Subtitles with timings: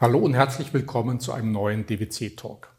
[0.00, 2.70] Hallo und herzlich willkommen zu einem neuen DWC Talk.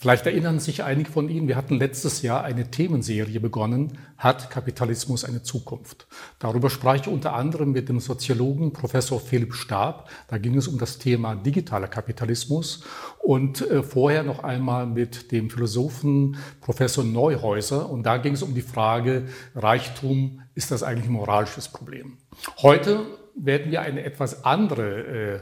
[0.00, 5.24] Vielleicht erinnern sich einige von Ihnen, wir hatten letztes Jahr eine Themenserie begonnen, hat Kapitalismus
[5.24, 6.08] eine Zukunft?
[6.40, 10.10] Darüber sprach ich unter anderem mit dem Soziologen Professor Philipp Stab.
[10.26, 12.82] Da ging es um das Thema digitaler Kapitalismus
[13.22, 18.56] und äh, vorher noch einmal mit dem Philosophen Professor Neuhäuser und da ging es um
[18.56, 22.18] die Frage, Reichtum, ist das eigentlich ein moralisches Problem?
[22.60, 23.06] Heute
[23.36, 25.40] werden wir eine etwas andere äh,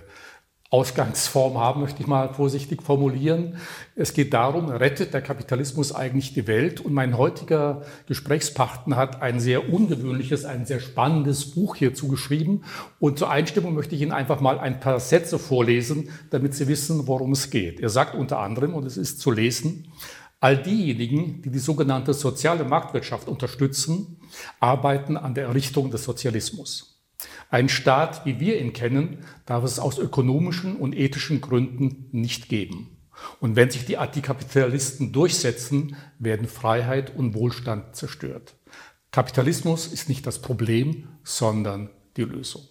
[0.74, 3.58] Ausgangsform haben, möchte ich mal vorsichtig formulieren.
[3.94, 6.80] Es geht darum, rettet der Kapitalismus eigentlich die Welt?
[6.80, 12.64] Und mein heutiger Gesprächspartner hat ein sehr ungewöhnliches, ein sehr spannendes Buch hierzu geschrieben.
[12.98, 17.06] Und zur Einstimmung möchte ich Ihnen einfach mal ein paar Sätze vorlesen, damit Sie wissen,
[17.06, 17.78] worum es geht.
[17.78, 19.92] Er sagt unter anderem, und es ist zu lesen,
[20.40, 24.18] All diejenigen, die die sogenannte soziale Marktwirtschaft unterstützen,
[24.60, 26.93] arbeiten an der Errichtung des Sozialismus.
[27.50, 32.96] Ein Staat, wie wir ihn kennen, darf es aus ökonomischen und ethischen Gründen nicht geben.
[33.40, 38.54] Und wenn sich die Antikapitalisten durchsetzen, werden Freiheit und Wohlstand zerstört.
[39.12, 42.62] Kapitalismus ist nicht das Problem, sondern die Lösung.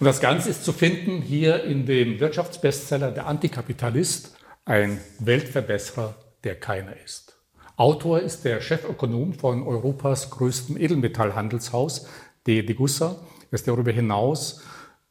[0.00, 6.14] Und das Ganze ist zu finden hier in dem Wirtschaftsbestseller Der Antikapitalist, ein Weltverbesserer,
[6.44, 7.38] der keiner ist.
[7.76, 12.06] Autor ist der Chefökonom von Europas größtem Edelmetallhandelshaus,
[12.46, 14.62] de Degussa, er ist darüber hinaus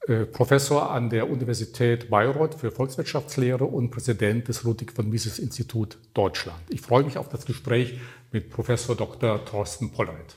[0.07, 5.97] äh, Professor an der Universität Bayreuth für Volkswirtschaftslehre und Präsident des Ludwig von Mises Institut
[6.13, 6.59] Deutschland.
[6.69, 7.99] Ich freue mich auf das Gespräch
[8.31, 9.43] mit Professor Dr.
[9.45, 10.35] Thorsten Polleit.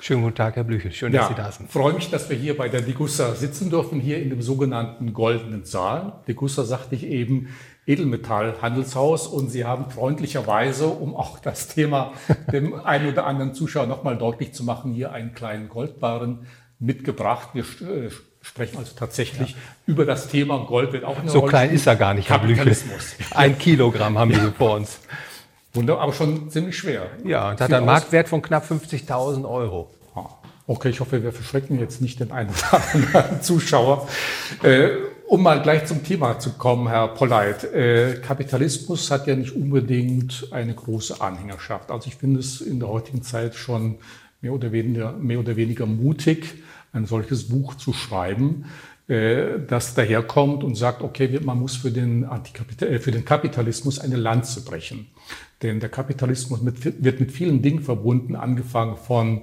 [0.00, 0.92] Schönen guten Tag, Herr Blüchel.
[0.92, 1.66] Schön, ja, dass Sie da sind.
[1.66, 5.12] Ich freue mich, dass wir hier bei der Degussa sitzen dürfen, hier in dem sogenannten
[5.12, 6.20] Goldenen Saal.
[6.28, 7.48] Degussa sagte ich eben,
[7.86, 12.12] Edelmetallhandelshaus und Sie haben freundlicherweise, um auch das Thema
[12.52, 16.46] dem einen oder anderen Zuschauer nochmal deutlich zu machen, hier einen kleinen Goldbarren
[16.78, 17.50] mitgebracht.
[17.54, 19.56] Wir äh, sprechen also tatsächlich ja.
[19.86, 23.14] über das Thema Gold wird auch eine So klein ist er gar nicht, Herr Kapitalismus.
[23.32, 24.98] Ein Kilogramm haben wir hier vor uns.
[25.74, 27.06] Wunderbar, aber schon ziemlich schwer.
[27.24, 29.90] Ja, und hat einen Marktwert von knapp 50.000 Euro.
[30.14, 30.26] Ah,
[30.66, 34.08] okay, ich hoffe, wir verschrecken jetzt nicht den einen oder anderen Zuschauer.
[34.62, 34.88] Äh,
[35.26, 37.64] um mal gleich zum Thema zu kommen, Herr Polleit.
[37.64, 41.90] Äh, Kapitalismus hat ja nicht unbedingt eine große Anhängerschaft.
[41.90, 43.98] Also ich finde es in der heutigen Zeit schon
[44.40, 46.62] mehr oder weniger, mehr oder weniger mutig,
[46.92, 48.64] ein solches Buch zu schreiben,
[49.08, 54.16] äh, das daherkommt und sagt, okay, man muss für den, äh, für den Kapitalismus eine
[54.16, 55.06] Lanze brechen.
[55.62, 59.42] Denn der Kapitalismus mit, wird mit vielen Dingen verbunden, angefangen von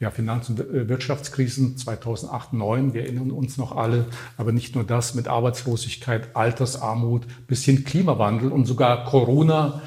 [0.00, 5.14] ja, Finanz- und Wirtschaftskrisen 2008, 2009, wir erinnern uns noch alle, aber nicht nur das,
[5.14, 9.82] mit Arbeitslosigkeit, Altersarmut bis hin Klimawandel und sogar Corona,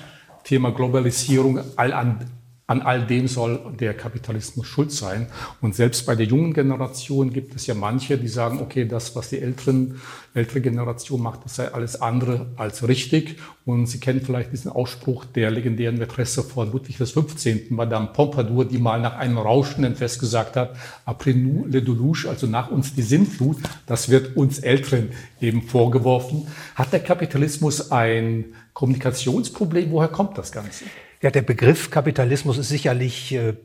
[0.46, 2.20] Thema Globalisierung, all an,
[2.68, 5.28] an all dem soll der Kapitalismus schuld sein.
[5.62, 9.30] Und selbst bei der jungen Generation gibt es ja manche, die sagen, okay, das, was
[9.30, 10.02] die älteren,
[10.34, 13.38] ältere Generation macht, das sei alles andere als richtig.
[13.66, 18.80] Und Sie kennen vielleicht diesen Ausspruch der legendären Mätresse von Ludwig XV., Madame Pompadour, die
[18.80, 23.04] mal nach einem rauschenden Fest gesagt hat, après nous le deluge, also nach uns die
[23.04, 23.58] Sintflut.
[23.86, 25.10] Das wird uns Älteren
[25.40, 26.48] eben vorgeworfen.
[26.74, 29.92] Hat der Kapitalismus ein Kommunikationsproblem?
[29.92, 30.86] Woher kommt das Ganze?
[31.26, 33.56] Ja, der Begriff Kapitalismus ist sicherlich äh,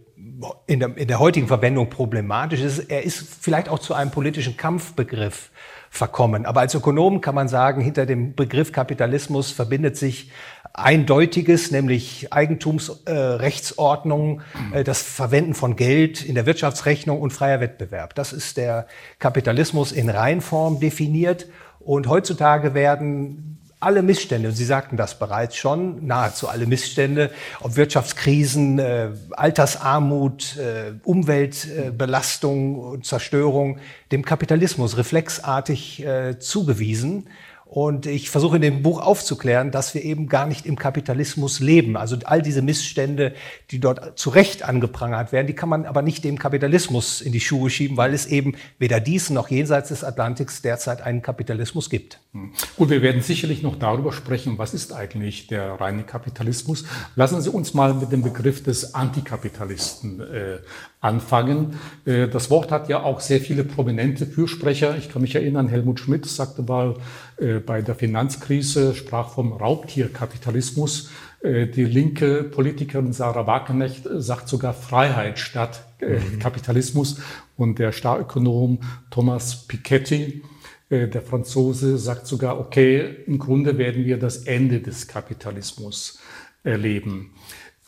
[0.67, 2.63] in der, in der heutigen Verwendung problematisch.
[2.89, 5.51] Er ist vielleicht auch zu einem politischen Kampfbegriff
[5.91, 6.47] verkommen.
[6.47, 10.31] Aber als Ökonom kann man sagen, hinter dem Begriff Kapitalismus verbindet sich
[10.73, 14.41] Eindeutiges, nämlich Eigentumsrechtsordnung,
[14.73, 18.15] äh, das Verwenden von Geld in der Wirtschaftsrechnung und freier Wettbewerb.
[18.15, 18.87] Das ist der
[19.19, 21.47] Kapitalismus in Reinform definiert.
[21.79, 27.31] Und heutzutage werden alle Missstände, und Sie sagten das bereits schon, nahezu alle Missstände,
[27.61, 33.79] ob Wirtschaftskrisen, äh, Altersarmut, äh, Umweltbelastung und Zerstörung,
[34.13, 37.27] dem Kapitalismus reflexartig äh, zugewiesen.
[37.71, 41.97] Und ich versuche in dem Buch aufzuklären, dass wir eben gar nicht im Kapitalismus leben.
[41.97, 43.33] Also all diese Missstände,
[43.71, 47.39] die dort zu Recht angeprangert werden, die kann man aber nicht dem Kapitalismus in die
[47.39, 52.19] Schuhe schieben, weil es eben weder dies noch jenseits des Atlantiks derzeit einen Kapitalismus gibt.
[52.33, 52.51] Hm.
[52.77, 56.87] Gut, wir werden sicherlich noch darüber sprechen, was ist eigentlich der reine Kapitalismus.
[57.15, 60.59] Lassen Sie uns mal mit dem Begriff des Antikapitalisten äh,
[61.01, 61.79] anfangen.
[62.05, 64.97] Äh, das Wort hat ja auch sehr viele prominente Fürsprecher.
[64.99, 66.97] Ich kann mich erinnern, Helmut Schmidt sagte mal
[67.39, 71.11] äh, bei der Finanzkrise, sprach vom Raubtierkapitalismus.
[71.43, 76.39] Äh, die linke Politikerin Sarah Wagenknecht sagt sogar Freiheit statt mhm.
[76.39, 77.21] Kapitalismus.
[77.57, 78.81] Und der Starökonom
[79.11, 80.43] Thomas Piketty,
[80.89, 86.19] der Franzose, sagt sogar, okay, im Grunde werden wir das Ende des Kapitalismus
[86.65, 87.33] erleben.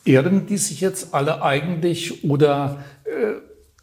[0.05, 2.83] Ehren die sich jetzt alle eigentlich oder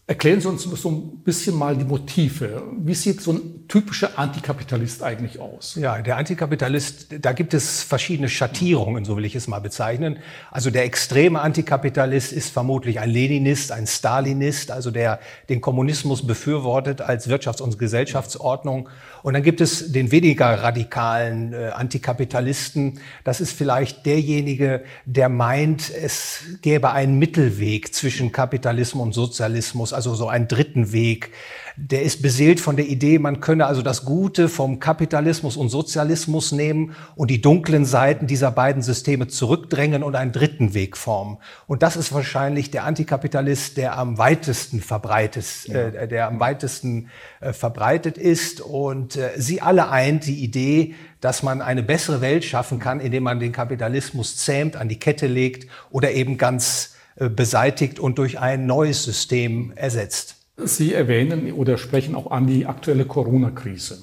[0.07, 2.63] Erklären Sie uns so ein bisschen mal die Motive.
[2.79, 5.77] Wie sieht so ein typischer Antikapitalist eigentlich aus?
[5.77, 10.19] Ja, der Antikapitalist, da gibt es verschiedene Schattierungen, so will ich es mal bezeichnen.
[10.51, 17.01] Also der extreme Antikapitalist ist vermutlich ein Leninist, ein Stalinist, also der den Kommunismus befürwortet
[17.01, 18.89] als Wirtschafts- und Gesellschaftsordnung.
[19.23, 22.99] Und dann gibt es den weniger radikalen äh, Antikapitalisten.
[23.23, 30.15] Das ist vielleicht derjenige, der meint, es gäbe einen Mittelweg zwischen Kapitalismus und Sozialismus also
[30.17, 31.31] so einen dritten Weg.
[31.77, 36.53] Der ist beseelt von der Idee, man könne also das Gute vom Kapitalismus und Sozialismus
[36.53, 41.39] nehmen und die dunklen Seiten dieser beiden Systeme zurückdrängen und einen dritten Weg formen.
[41.67, 47.09] Und das ist wahrscheinlich der Antikapitalist, der am weitesten verbreitet, äh, der am weitesten
[47.41, 48.61] äh, verbreitet ist.
[48.61, 53.25] Und äh, sie alle eint die Idee, dass man eine bessere Welt schaffen kann, indem
[53.25, 58.39] man den Kapitalismus zähmt, an die Kette legt oder eben ganz äh, beseitigt und durch
[58.39, 60.40] ein neues System ersetzt.
[60.65, 64.03] Sie erwähnen oder sprechen auch an die aktuelle Corona-Krise,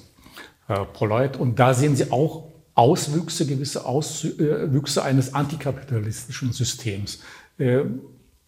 [0.66, 1.36] Herr Polleit.
[1.36, 7.20] Und da sehen Sie auch Auswüchse, gewisse Auswüchse eines antikapitalistischen Systems.
[7.58, 7.80] Äh,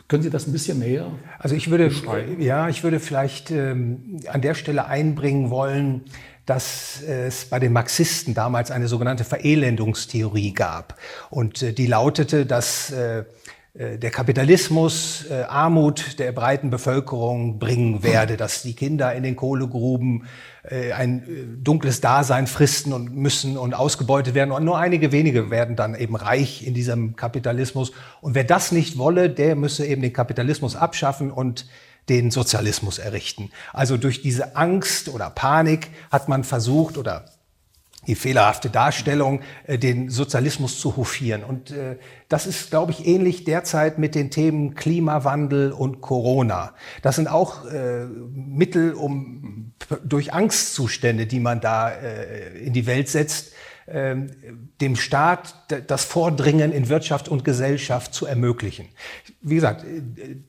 [0.09, 1.11] können Sie das ein bisschen näher?
[1.39, 1.91] Also ich würde,
[2.39, 6.03] ja, ich würde vielleicht ähm, an der Stelle einbringen wollen,
[6.47, 10.99] dass es bei den Marxisten damals eine sogenannte Verelendungstheorie gab.
[11.31, 13.25] Und äh, die lautete, dass äh, äh,
[13.73, 20.27] der Kapitalismus äh, Armut der breiten Bevölkerung bringen werde, dass die Kinder in den Kohlegruben
[20.65, 24.51] äh, ein äh, dunkles Dasein fristen und müssen und ausgebeutet werden.
[24.51, 27.93] Und nur einige wenige werden dann eben reich in diesem Kapitalismus.
[28.21, 31.67] Und wer das nicht wolle, der müsse eben den Kapitalismus abschaffen und
[32.09, 33.51] den Sozialismus errichten.
[33.73, 37.27] Also durch diese Angst oder Panik hat man versucht oder
[38.07, 41.45] die fehlerhafte Darstellung, äh, den Sozialismus zu hofieren.
[41.45, 41.97] Und äh,
[42.29, 46.75] das ist, glaube ich, ähnlich derzeit mit den Themen Klimawandel und Corona.
[47.03, 49.73] Das sind auch äh, Mittel, um
[50.05, 53.53] durch Angstzustände, die man da in die Welt setzt,
[53.87, 55.55] dem Staat
[55.87, 58.87] das Vordringen in Wirtschaft und Gesellschaft zu ermöglichen.
[59.41, 59.85] Wie gesagt,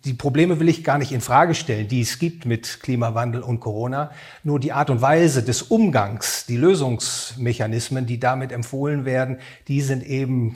[0.06, 3.60] die Probleme will ich gar nicht in Frage stellen, die es gibt mit Klimawandel und
[3.60, 4.12] Corona.
[4.44, 10.04] Nur die Art und Weise des Umgangs, die Lösungsmechanismen, die damit empfohlen werden, die sind
[10.04, 10.56] eben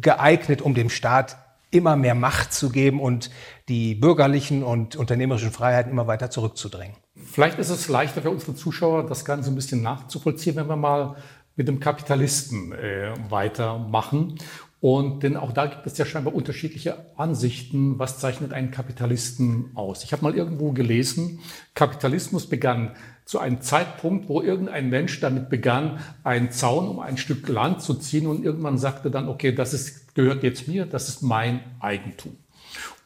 [0.00, 1.36] geeignet, um dem Staat
[1.70, 3.30] immer mehr Macht zu geben und
[3.68, 6.96] die bürgerlichen und unternehmerischen Freiheiten immer weiter zurückzudrängen.
[7.14, 11.16] Vielleicht ist es leichter für unsere Zuschauer, das Ganze ein bisschen nachzuvollziehen, wenn wir mal
[11.58, 14.38] mit dem Kapitalisten äh, weitermachen.
[14.80, 20.04] Und denn auch da gibt es ja scheinbar unterschiedliche Ansichten, was zeichnet einen Kapitalisten aus.
[20.04, 21.40] Ich habe mal irgendwo gelesen,
[21.74, 22.92] Kapitalismus begann
[23.24, 27.94] zu einem Zeitpunkt, wo irgendein Mensch damit begann, einen Zaun um ein Stück Land zu
[27.94, 32.36] ziehen und irgendwann sagte dann, okay, das ist, gehört jetzt mir, das ist mein Eigentum.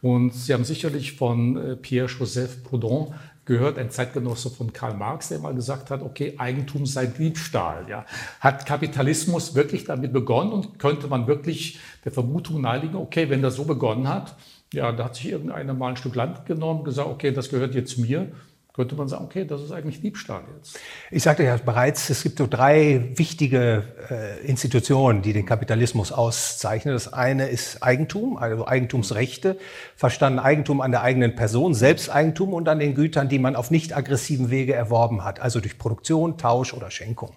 [0.02, 3.14] Und Sie haben sicherlich von äh, Pierre-Joseph Proudhon
[3.44, 7.86] gehört, ein Zeitgenosse von Karl Marx, der mal gesagt hat, okay, Eigentum sei Diebstahl.
[7.88, 8.04] Ja.
[8.40, 13.56] Hat Kapitalismus wirklich damit begonnen und könnte man wirklich der Vermutung naheliegen, okay, wenn das
[13.56, 14.36] so begonnen hat,
[14.72, 17.98] ja, da hat sich irgendeiner mal ein Stück Land genommen, gesagt, okay, das gehört jetzt
[17.98, 18.32] mir
[18.72, 20.78] könnte man sagen, okay, das ist eigentlich Diebstahl jetzt.
[21.10, 26.94] Ich sagte ja bereits, es gibt so drei wichtige äh, Institutionen, die den Kapitalismus auszeichnen.
[26.94, 29.58] Das eine ist Eigentum, also Eigentumsrechte,
[29.94, 33.94] verstanden Eigentum an der eigenen Person, Selbsteigentum und an den Gütern, die man auf nicht
[33.94, 37.32] aggressiven Wege erworben hat, also durch Produktion, Tausch oder Schenkung.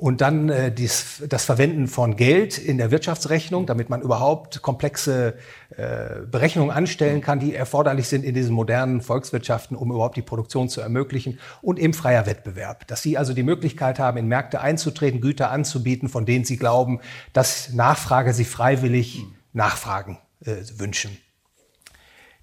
[0.00, 5.34] Und dann äh, dies, das Verwenden von Geld in der Wirtschaftsrechnung, damit man überhaupt komplexe
[5.76, 10.70] äh, Berechnungen anstellen kann, die erforderlich sind in diesen modernen Volkswirtschaften, um überhaupt die Produktion
[10.70, 11.38] zu ermöglichen.
[11.60, 12.86] Und eben freier Wettbewerb.
[12.86, 17.00] Dass Sie also die Möglichkeit haben, in Märkte einzutreten, Güter anzubieten, von denen Sie glauben,
[17.34, 19.22] dass Nachfrage Sie freiwillig
[19.52, 21.18] nachfragen äh, wünschen.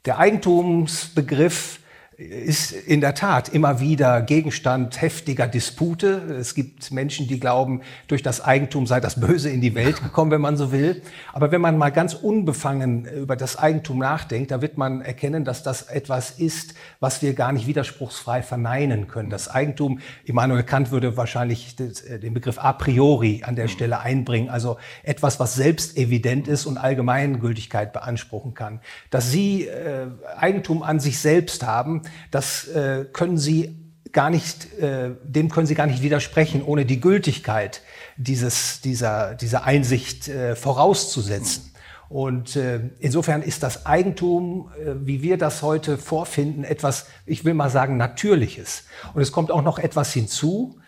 [0.05, 1.79] Der Eigentumsbegriff
[2.17, 6.37] ist in der Tat immer wieder Gegenstand heftiger Dispute.
[6.39, 10.31] Es gibt Menschen, die glauben, durch das Eigentum sei das Böse in die Welt gekommen,
[10.31, 11.03] wenn man so will.
[11.31, 15.61] Aber wenn man mal ganz unbefangen über das Eigentum nachdenkt, da wird man erkennen, dass
[15.61, 19.29] das etwas ist, was wir gar nicht widerspruchsfrei verneinen können.
[19.29, 24.49] Das Eigentum, Immanuel Kant würde wahrscheinlich äh, den Begriff a priori an der Stelle einbringen,
[24.49, 28.79] also etwas, was selbst evident ist und Allgemeingültigkeit beanspruchen kann.
[29.11, 32.01] Dass Sie äh, Eigentum an sich selbst haben,
[32.31, 33.75] das äh, können Sie
[34.11, 37.81] gar nicht, äh, dem können Sie gar nicht widersprechen, ohne die Gültigkeit
[38.15, 41.71] dieses, dieser, dieser Einsicht äh, vorauszusetzen.
[42.09, 47.53] Und äh, insofern ist das Eigentum, äh, wie wir das heute vorfinden, etwas, ich will
[47.53, 48.85] mal sagen, Natürliches.
[49.13, 50.79] Und es kommt auch noch etwas hinzu.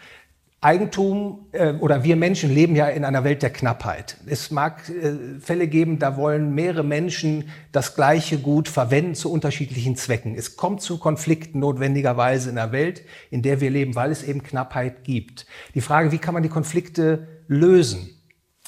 [0.61, 4.17] Eigentum äh, oder wir Menschen leben ja in einer Welt der Knappheit.
[4.25, 9.95] Es mag äh, Fälle geben, da wollen mehrere Menschen das gleiche Gut verwenden zu unterschiedlichen
[9.95, 10.35] Zwecken.
[10.35, 14.43] Es kommt zu Konflikten notwendigerweise in der Welt, in der wir leben, weil es eben
[14.43, 15.45] Knappheit gibt.
[15.75, 18.09] Die Frage, wie kann man die Konflikte lösen?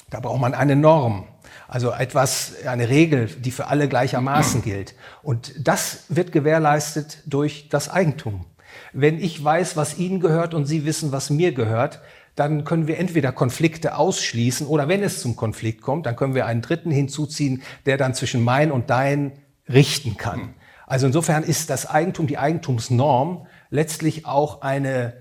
[0.08, 1.26] Da braucht man eine Norm.
[1.68, 4.94] Also etwas, eine Regel, die für alle gleichermaßen gilt.
[5.22, 8.46] Und das wird gewährleistet durch das Eigentum.
[8.92, 12.00] Wenn ich weiß, was Ihnen gehört und Sie wissen, was mir gehört,
[12.34, 16.46] dann können wir entweder Konflikte ausschließen oder wenn es zum Konflikt kommt, dann können wir
[16.46, 19.32] einen Dritten hinzuziehen, der dann zwischen mein und dein
[19.68, 20.54] richten kann.
[20.86, 25.14] Also insofern ist das Eigentum, die Eigentumsnorm letztlich auch eine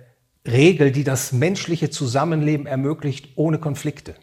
[0.47, 4.15] Regel, die das menschliche Zusammenleben ermöglicht ohne Konflikte.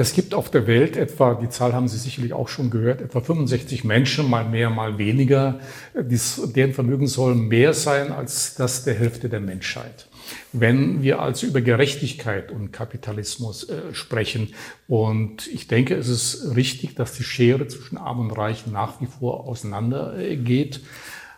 [0.00, 3.20] Es gibt auf der Welt etwa, die Zahl haben Sie sicherlich auch schon gehört, etwa
[3.20, 5.60] 65 Menschen, mal mehr, mal weniger,
[5.92, 10.08] deren Vermögen soll mehr sein als das der Hälfte der Menschheit.
[10.54, 14.54] Wenn wir also über Gerechtigkeit und Kapitalismus äh, sprechen,
[14.88, 19.06] und ich denke, es ist richtig, dass die Schere zwischen Arm und Reich nach wie
[19.06, 20.80] vor auseinandergeht, äh,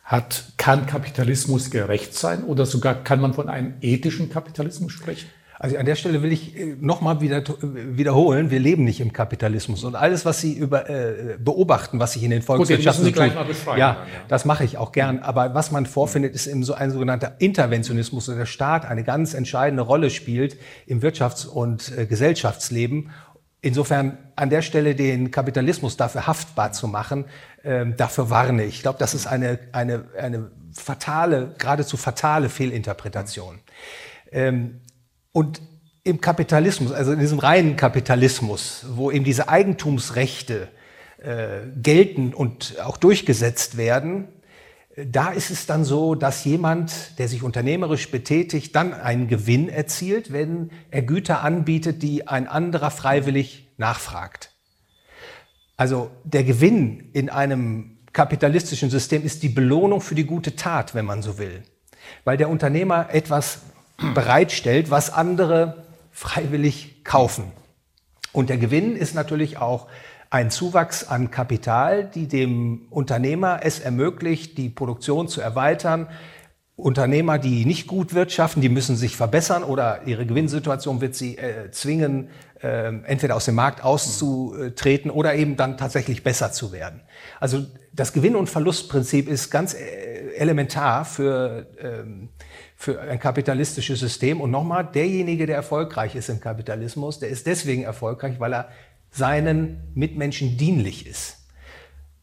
[0.04, 5.28] hat, kann Kapitalismus gerecht sein oder sogar kann man von einem ethischen Kapitalismus sprechen?
[5.62, 9.12] Also an der Stelle will ich äh, nochmal wieder, äh, wiederholen, wir leben nicht im
[9.12, 9.84] Kapitalismus.
[9.84, 13.76] Und alles, was Sie über, äh, beobachten, was sich in den Volkswirtschaften Gut, tut, ja,
[13.76, 15.20] ja, das mache ich auch gern.
[15.20, 19.34] Aber was man vorfindet, ist eben so ein sogenannter Interventionismus, wo der Staat eine ganz
[19.34, 23.10] entscheidende Rolle spielt im Wirtschafts- und äh, Gesellschaftsleben.
[23.60, 27.26] Insofern an der Stelle den Kapitalismus dafür haftbar zu machen,
[27.62, 28.74] äh, dafür warne ich.
[28.74, 33.60] Ich glaube, das ist eine, eine, eine fatale, geradezu fatale Fehlinterpretation.
[34.32, 34.80] Ähm,
[35.32, 35.60] und
[36.04, 40.68] im Kapitalismus, also in diesem reinen Kapitalismus, wo eben diese Eigentumsrechte
[41.18, 44.28] äh, gelten und auch durchgesetzt werden,
[44.96, 50.32] da ist es dann so, dass jemand, der sich unternehmerisch betätigt, dann einen Gewinn erzielt,
[50.32, 54.50] wenn er Güter anbietet, die ein anderer freiwillig nachfragt.
[55.78, 61.06] Also der Gewinn in einem kapitalistischen System ist die Belohnung für die gute Tat, wenn
[61.06, 61.62] man so will.
[62.24, 63.62] Weil der Unternehmer etwas
[64.14, 67.44] bereitstellt, was andere freiwillig kaufen.
[68.32, 69.88] Und der Gewinn ist natürlich auch
[70.30, 76.08] ein Zuwachs an Kapital, die dem Unternehmer es ermöglicht, die Produktion zu erweitern.
[76.74, 81.70] Unternehmer, die nicht gut wirtschaften, die müssen sich verbessern oder ihre Gewinnsituation wird sie äh,
[81.70, 82.30] zwingen,
[82.62, 87.02] äh, entweder aus dem Markt auszutreten oder eben dann tatsächlich besser zu werden.
[87.38, 92.28] Also das Gewinn- und Verlustprinzip ist ganz äh, elementar für ähm,
[92.82, 94.40] für ein kapitalistisches System.
[94.40, 98.68] Und nochmal, derjenige, der erfolgreich ist im Kapitalismus, der ist deswegen erfolgreich, weil er
[99.12, 101.38] seinen Mitmenschen dienlich ist.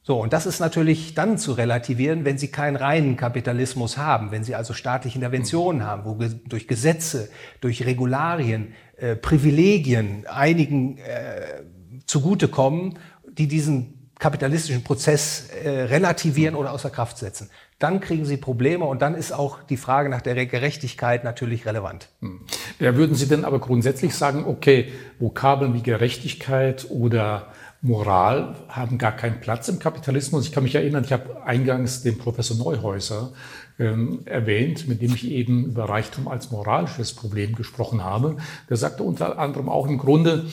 [0.01, 4.43] So, und das ist natürlich dann zu relativieren, wenn Sie keinen reinen Kapitalismus haben, wenn
[4.43, 7.29] Sie also staatliche Interventionen haben, wo durch Gesetze,
[7.61, 11.63] durch Regularien, äh, Privilegien einigen äh,
[12.05, 12.99] zugutekommen,
[13.31, 17.49] die diesen kapitalistischen Prozess äh, relativieren oder außer Kraft setzen
[17.79, 22.09] dann kriegen sie Probleme und dann ist auch die Frage nach der Gerechtigkeit natürlich relevant.
[22.19, 22.41] Hm.
[22.79, 27.47] Ja, würden Sie denn aber grundsätzlich sagen, okay, Vokabeln wie Gerechtigkeit oder
[27.81, 30.45] Moral haben gar keinen Platz im Kapitalismus.
[30.45, 33.31] Ich kann mich erinnern, ich habe eingangs den Professor Neuhäuser
[33.79, 38.35] ähm, erwähnt, mit dem ich eben über Reichtum als moralisches Problem gesprochen habe.
[38.69, 40.47] Der sagte unter anderem auch im Grunde,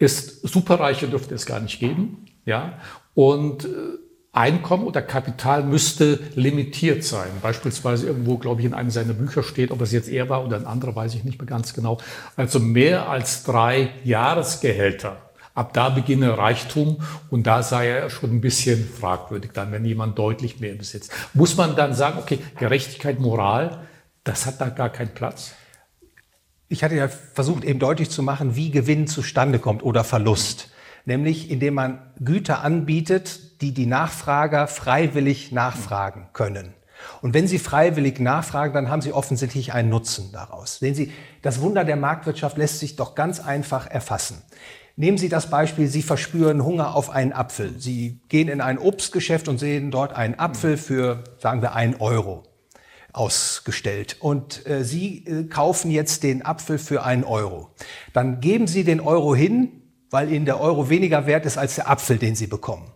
[0.00, 2.26] ist Superreiche dürfte es gar nicht geben.
[2.44, 2.80] Ja,
[3.14, 3.68] und äh,
[4.34, 7.28] Einkommen oder Kapital müsste limitiert sein.
[7.42, 10.56] Beispielsweise irgendwo, glaube ich, in einem seiner Bücher steht, ob es jetzt er war oder
[10.56, 11.98] ein anderer, weiß ich nicht mehr ganz genau.
[12.34, 15.20] Also mehr als drei Jahresgehälter.
[15.54, 20.18] Ab da beginne Reichtum und da sei er schon ein bisschen fragwürdig dann, wenn jemand
[20.18, 21.12] deutlich mehr besitzt.
[21.34, 23.86] Muss man dann sagen, okay, Gerechtigkeit, Moral,
[24.24, 25.52] das hat da gar keinen Platz?
[26.68, 30.70] Ich hatte ja versucht, eben deutlich zu machen, wie Gewinn zustande kommt oder Verlust
[31.04, 36.74] nämlich indem man Güter anbietet, die die Nachfrager freiwillig nachfragen können.
[37.20, 40.78] Und wenn Sie freiwillig nachfragen, dann haben Sie offensichtlich einen Nutzen daraus.
[40.78, 44.42] Sehen Sie, das Wunder der Marktwirtschaft lässt sich doch ganz einfach erfassen.
[44.96, 47.78] Nehmen Sie das Beispiel, Sie verspüren Hunger auf einen Apfel.
[47.78, 52.44] Sie gehen in ein Obstgeschäft und sehen dort einen Apfel für, sagen wir, einen Euro
[53.12, 54.16] ausgestellt.
[54.20, 57.70] Und äh, Sie äh, kaufen jetzt den Apfel für einen Euro.
[58.12, 61.90] Dann geben Sie den Euro hin, weil ihnen der Euro weniger wert ist als der
[61.90, 62.91] Apfel, den sie bekommen.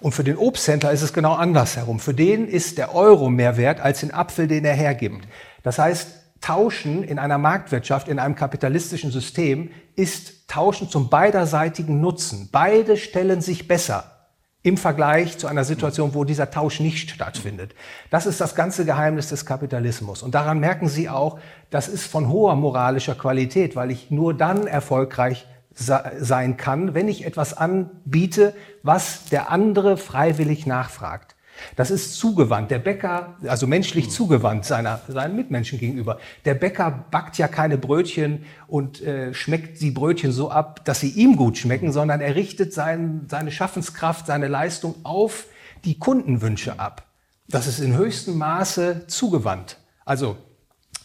[0.00, 2.00] Und für den Obsthändler ist es genau andersherum.
[2.00, 5.26] Für den ist der Euro mehr wert als den Apfel, den er hergibt.
[5.62, 6.08] Das heißt,
[6.40, 12.48] Tauschen in einer Marktwirtschaft, in einem kapitalistischen System ist Tauschen zum beiderseitigen Nutzen.
[12.50, 14.20] Beide stellen sich besser
[14.62, 17.74] im Vergleich zu einer Situation, wo dieser Tausch nicht stattfindet.
[18.10, 20.22] Das ist das ganze Geheimnis des Kapitalismus.
[20.22, 21.38] Und daran merken Sie auch,
[21.70, 25.46] das ist von hoher moralischer Qualität, weil ich nur dann erfolgreich
[25.80, 31.36] sein kann, wenn ich etwas anbiete, was der andere freiwillig nachfragt.
[31.76, 32.70] Das ist zugewandt.
[32.70, 34.10] Der Bäcker, also menschlich hm.
[34.10, 36.18] zugewandt seiner, seinen Mitmenschen gegenüber.
[36.44, 41.10] Der Bäcker backt ja keine Brötchen und äh, schmeckt die Brötchen so ab, dass sie
[41.10, 45.46] ihm gut schmecken, sondern er richtet sein, seine Schaffenskraft, seine Leistung auf
[45.84, 47.04] die Kundenwünsche ab.
[47.48, 49.78] Das ist in höchstem Maße zugewandt.
[50.04, 50.36] Also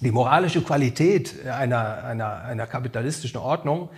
[0.01, 3.89] die moralische Qualität einer, einer, einer kapitalistischen Ordnung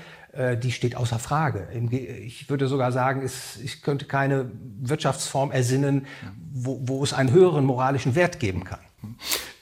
[0.62, 1.68] die steht außer Frage.
[1.92, 3.28] Ich würde sogar sagen,
[3.64, 6.06] ich könnte keine Wirtschaftsform ersinnen,
[6.54, 8.80] wo, wo es einen höheren moralischen Wert geben kann.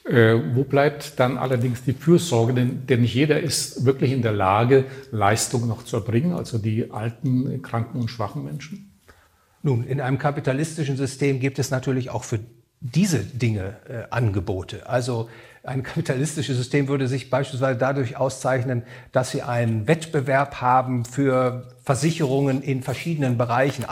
[0.04, 2.54] Äh, wo bleibt dann allerdings die Fürsorge?
[2.54, 6.92] Denn, denn, nicht jeder ist wirklich in der Lage, Leistungen noch zu erbringen, also die
[6.92, 8.92] alten, kranken und schwachen Menschen?
[9.62, 12.38] Nun, in einem kapitalistischen System gibt es natürlich auch für
[12.80, 14.88] diese Dinge äh, Angebote.
[14.88, 15.28] Also
[15.66, 22.62] ein kapitalistisches System würde sich beispielsweise dadurch auszeichnen, dass sie einen Wettbewerb haben für Versicherungen
[22.62, 23.84] in verschiedenen Bereichen,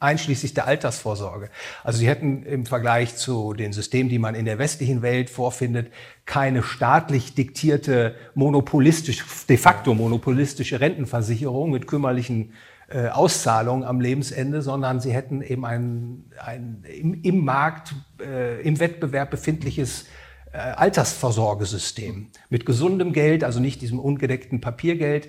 [0.00, 1.50] einschließlich der Altersvorsorge.
[1.84, 5.92] Also sie hätten im Vergleich zu den Systemen, die man in der westlichen Welt vorfindet,
[6.24, 12.54] keine staatlich diktierte monopolistisch, de facto monopolistische Rentenversicherung mit kümmerlichen
[12.88, 18.80] äh, Auszahlungen am Lebensende, sondern sie hätten eben ein, ein im, im Markt, äh, im
[18.80, 20.06] Wettbewerb befindliches
[20.52, 25.28] äh, Altersvorsorgesystem mit gesundem Geld, also nicht diesem ungedeckten Papiergeld.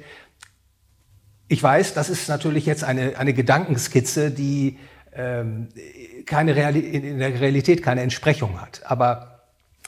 [1.47, 4.79] Ich weiß, das ist natürlich jetzt eine, eine Gedankenskizze, die
[5.13, 5.67] ähm,
[6.25, 8.81] keine Reali in der Realität keine Entsprechung hat.
[8.85, 9.31] Aber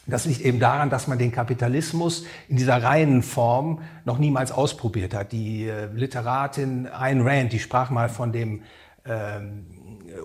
[0.05, 5.13] das liegt eben daran, dass man den Kapitalismus in dieser reinen Form noch niemals ausprobiert
[5.13, 5.31] hat.
[5.31, 8.63] Die äh, Literatin Ayn Rand, die sprach mal von dem
[9.05, 9.65] ähm,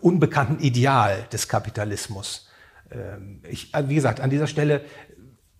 [0.01, 2.48] unbekannten Ideal des Kapitalismus.
[2.91, 4.83] Ähm, ich, äh, wie gesagt, an dieser Stelle,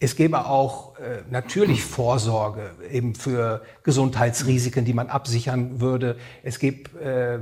[0.01, 6.17] es gäbe auch äh, natürlich Vorsorge eben für Gesundheitsrisiken, die man absichern würde.
[6.45, 7.41] Es gibt, äh,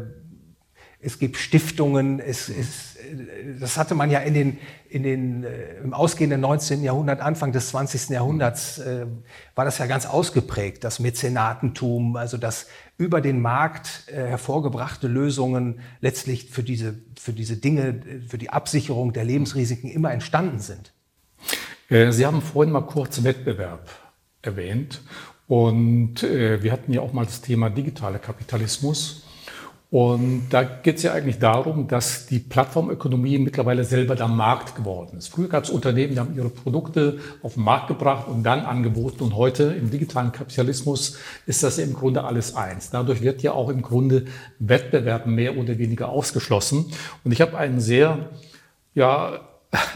[1.01, 2.19] es gibt Stiftungen.
[2.19, 6.83] Es, es, äh, das hatte man ja in den, in den, äh, im ausgehenden 19.
[6.83, 8.09] Jahrhundert, Anfang des 20.
[8.09, 9.07] Jahrhunderts, äh,
[9.55, 12.67] war das ja ganz ausgeprägt, das Mäzenatentum, also das
[12.99, 19.13] über den Markt äh, hervorgebrachte Lösungen letztlich für diese, für diese Dinge, für die Absicherung
[19.13, 20.93] der Lebensrisiken immer entstanden sind.
[21.89, 23.91] Äh, Sie haben vorhin mal kurz Wettbewerb
[24.43, 25.03] erwähnt
[25.47, 29.26] und äh, wir hatten ja auch mal das Thema digitaler Kapitalismus.
[29.89, 35.17] Und da geht es ja eigentlich darum, dass die Plattformökonomie mittlerweile selber der Markt geworden
[35.17, 35.29] ist.
[35.29, 39.23] Früher gab es Unternehmen, die haben ihre Produkte auf den Markt gebracht und dann angeboten.
[39.23, 42.91] Und heute im digitalen Kapitalismus ist das im Grunde alles eins.
[42.91, 44.25] Dadurch wird ja auch im Grunde
[44.59, 46.87] Wettbewerb mehr oder weniger ausgeschlossen.
[47.23, 48.31] Und ich habe einen sehr,
[48.95, 49.41] ja,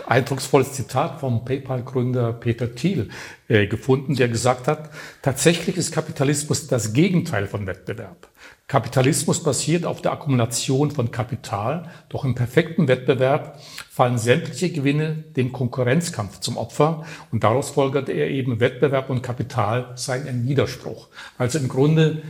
[0.07, 3.11] eindrucksvolles Zitat vom PayPal-Gründer Peter Thiel
[3.49, 4.91] äh, gefunden, der gesagt hat,
[5.23, 8.29] tatsächlich ist Kapitalismus das Gegenteil von Wettbewerb.
[8.67, 15.51] Kapitalismus basiert auf der Akkumulation von Kapital, doch im perfekten Wettbewerb fallen sämtliche Gewinne dem
[15.51, 21.09] Konkurrenzkampf zum Opfer und daraus folgerte er eben, Wettbewerb und Kapital seien ein Widerspruch.
[21.37, 22.23] Also im Grunde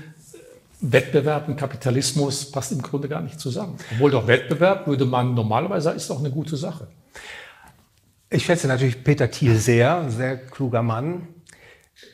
[0.81, 3.77] Wettbewerb und Kapitalismus passt im Grunde gar nicht zusammen.
[3.93, 6.89] Obwohl doch Wettbewerb würde man normalerweise ist doch eine gute Sache.
[8.33, 11.27] Ich schätze natürlich Peter Thiel sehr, sehr kluger Mann.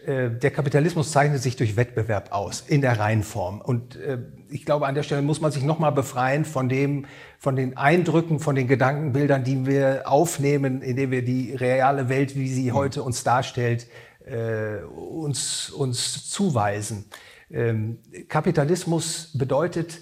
[0.06, 3.60] Äh, der Kapitalismus zeichnet sich durch Wettbewerb aus, in der Reihenform.
[3.60, 7.04] Und äh, ich glaube, an der Stelle muss man sich nochmal befreien von dem,
[7.38, 12.48] von den Eindrücken, von den Gedankenbildern, die wir aufnehmen, indem wir die reale Welt, wie
[12.48, 13.86] sie heute uns darstellt,
[14.24, 17.10] äh, uns, uns zuweisen.
[17.50, 17.98] Ähm,
[18.28, 19.98] Kapitalismus bedeutet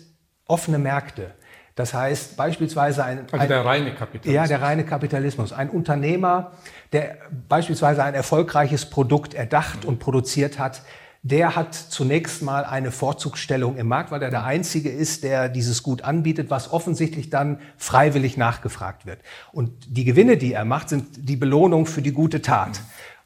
[0.47, 1.35] offene Märkte.
[1.75, 4.35] Das heißt beispielsweise ein, also der reine Kapitalismus.
[4.35, 5.53] Ja, der reine Kapitalismus.
[5.53, 6.53] Ein Unternehmer,
[6.93, 7.17] der
[7.49, 10.83] beispielsweise ein erfolgreiches Produkt erdacht und produziert hat,
[11.25, 15.83] der hat zunächst mal eine Vorzugsstellung im Markt, weil er der Einzige ist, der dieses
[15.83, 19.21] Gut anbietet, was offensichtlich dann freiwillig nachgefragt wird.
[19.51, 22.83] Und die Gewinne, die er macht, sind die Belohnung für die gute Tat.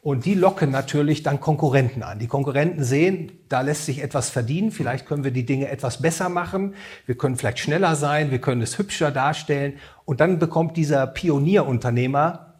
[0.08, 2.18] Und die locken natürlich dann Konkurrenten an.
[2.18, 6.30] Die Konkurrenten sehen, da lässt sich etwas verdienen, vielleicht können wir die Dinge etwas besser
[6.30, 9.74] machen, wir können vielleicht schneller sein, wir können es hübscher darstellen.
[10.06, 12.54] Und dann bekommt dieser Pionierunternehmer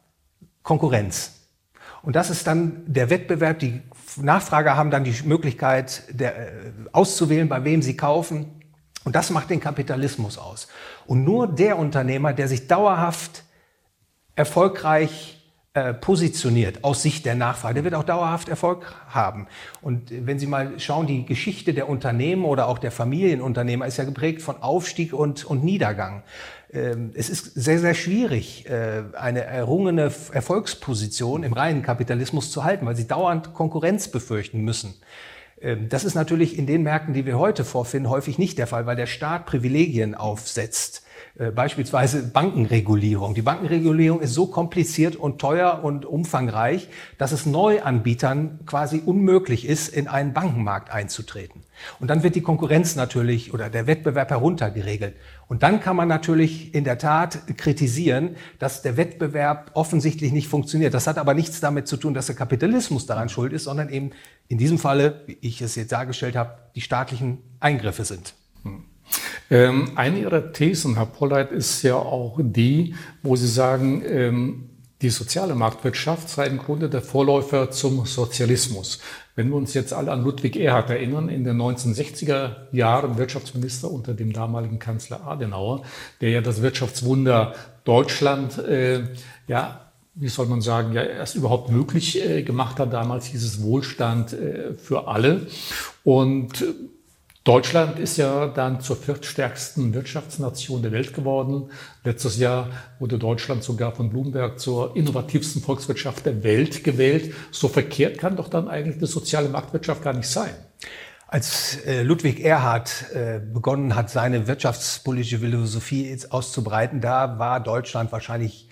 [0.63, 1.47] Konkurrenz.
[2.03, 3.61] Und das ist dann der Wettbewerb.
[3.61, 3.81] Die
[4.17, 8.61] Nachfrager haben dann die Möglichkeit der, äh, auszuwählen, bei wem sie kaufen.
[9.05, 10.69] Und das macht den Kapitalismus aus.
[11.07, 13.45] Und nur der Unternehmer, der sich dauerhaft
[14.37, 15.38] erfolgreich
[16.01, 19.47] positioniert aus Sicht der Nachfrage, der wird auch dauerhaft Erfolg haben.
[19.81, 24.05] Und wenn Sie mal schauen, die Geschichte der Unternehmen oder auch der Familienunternehmer ist ja
[24.05, 26.23] geprägt von Aufstieg und, und Niedergang.
[26.73, 32.85] Ähm, es ist sehr, sehr schwierig, äh, eine errungene Erfolgsposition im reinen Kapitalismus zu halten,
[32.87, 34.95] weil sie dauernd Konkurrenz befürchten müssen.
[35.61, 38.87] Ähm, das ist natürlich in den Märkten, die wir heute vorfinden, häufig nicht der Fall,
[38.87, 41.05] weil der Staat Privilegien aufsetzt.
[41.39, 43.33] Äh, beispielsweise Bankenregulierung.
[43.33, 49.89] Die Bankenregulierung ist so kompliziert und teuer und umfangreich, dass es Neuanbietern quasi unmöglich ist,
[49.89, 51.63] in einen Bankenmarkt einzutreten.
[52.01, 55.15] Und dann wird die Konkurrenz natürlich oder der Wettbewerb heruntergeregelt.
[55.47, 60.93] Und dann kann man natürlich in der Tat kritisieren, dass der Wettbewerb offensichtlich nicht funktioniert.
[60.93, 64.11] Das hat aber nichts damit zu tun, dass der Kapitalismus daran schuld ist, sondern eben
[64.49, 68.35] in diesem Falle, wie ich es jetzt dargestellt habe, die staatlichen Eingriffe sind.
[69.49, 69.57] Hm.
[69.57, 75.11] Ähm, eine Ihrer Thesen, Herr Polleit, ist ja auch die, wo Sie sagen, ähm, die
[75.11, 78.99] soziale Marktwirtschaft sei im Grunde der Vorläufer zum Sozialismus.
[79.37, 84.15] Wenn wir uns jetzt alle an Ludwig Erhard erinnern, in den 1960er Jahren Wirtschaftsminister unter
[84.15, 85.83] dem damaligen Kanzler Adenauer,
[86.21, 89.05] der ja das Wirtschaftswunder Deutschland, äh,
[89.47, 94.33] ja, wie soll man sagen, ja erst überhaupt möglich äh, gemacht hat, damals dieses Wohlstand
[94.33, 95.47] äh, für alle.
[96.03, 96.65] Und
[97.49, 101.71] Deutschland ist ja dann zur viertstärksten Wirtschaftsnation der Welt geworden.
[102.05, 107.33] Letztes Jahr wurde Deutschland sogar von Bloomberg zur innovativsten Volkswirtschaft der Welt gewählt.
[107.51, 110.51] So verkehrt kann doch dann eigentlich eine soziale Marktwirtschaft gar nicht sein.
[111.27, 118.68] Als äh, Ludwig Erhard äh, begonnen hat, seine wirtschaftspolitische Philosophie auszubreiten, da war Deutschland wahrscheinlich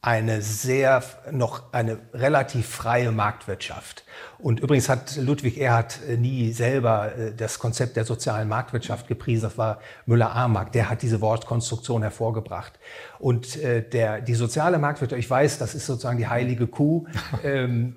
[0.00, 4.04] eine sehr, noch eine relativ freie Marktwirtschaft.
[4.38, 9.42] Und übrigens hat Ludwig Erhard äh, nie selber äh, das Konzept der sozialen Marktwirtschaft gepriesen.
[9.42, 10.70] Das war Müller-Armack.
[10.70, 12.78] Der hat diese Wortkonstruktion hervorgebracht.
[13.18, 17.06] Und äh, der, die soziale Marktwirtschaft, ich weiß, das ist sozusagen die heilige Kuh,
[17.42, 17.96] ähm,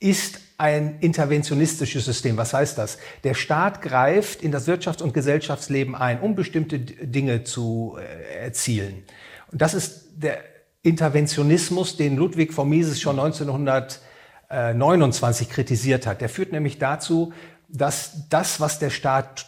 [0.00, 2.36] ist ein interventionistisches System.
[2.36, 2.98] Was heißt das?
[3.24, 7.96] Der Staat greift in das Wirtschafts- und Gesellschaftsleben ein, um bestimmte Dinge zu
[8.38, 9.04] erzielen.
[9.50, 10.53] Und das ist der
[10.84, 16.20] Interventionismus, den Ludwig von Mises schon 1929 kritisiert hat.
[16.20, 17.32] Der führt nämlich dazu,
[17.68, 19.46] dass das, was der Staat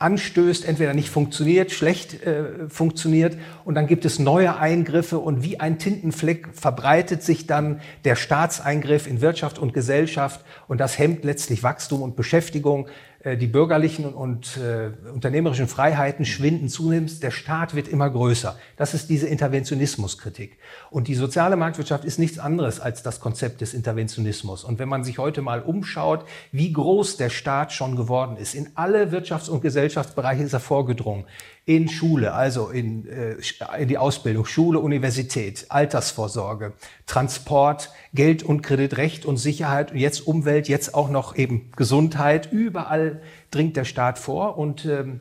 [0.00, 5.60] anstößt, entweder nicht funktioniert, schlecht äh, funktioniert und dann gibt es neue Eingriffe und wie
[5.60, 11.62] ein Tintenfleck verbreitet sich dann der Staatseingriff in Wirtschaft und Gesellschaft und das hemmt letztlich
[11.62, 12.88] Wachstum und Beschäftigung.
[13.22, 18.56] Äh, die bürgerlichen und äh, unternehmerischen Freiheiten schwinden zunehmend, der Staat wird immer größer.
[18.76, 20.56] Das ist diese Interventionismuskritik.
[20.90, 24.64] Und die soziale Marktwirtschaft ist nichts anderes als das Konzept des Interventionismus.
[24.64, 28.70] Und wenn man sich heute mal umschaut, wie groß der Staat schon geworden ist, in
[28.74, 31.26] alle Wirtschafts- und Gesellschaftsbereiche ist er vorgedrungen
[31.66, 33.36] in Schule, also in, äh,
[33.78, 36.72] in die Ausbildung, Schule, Universität, Altersvorsorge,
[37.06, 42.50] Transport, Geld und Kredit, Recht und Sicherheit, jetzt Umwelt, jetzt auch noch eben Gesundheit.
[42.50, 45.20] Überall dringt der Staat vor und ähm,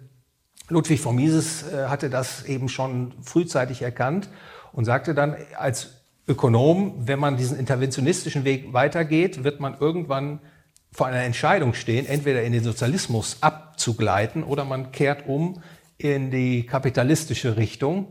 [0.69, 4.30] Ludwig von Mises äh, hatte das eben schon frühzeitig erkannt
[4.71, 5.95] und sagte dann als
[6.28, 10.39] Ökonom, wenn man diesen interventionistischen Weg weitergeht, wird man irgendwann
[10.91, 15.62] vor einer Entscheidung stehen, entweder in den Sozialismus abzugleiten oder man kehrt um
[15.99, 18.07] in die kapitalistische Richtung,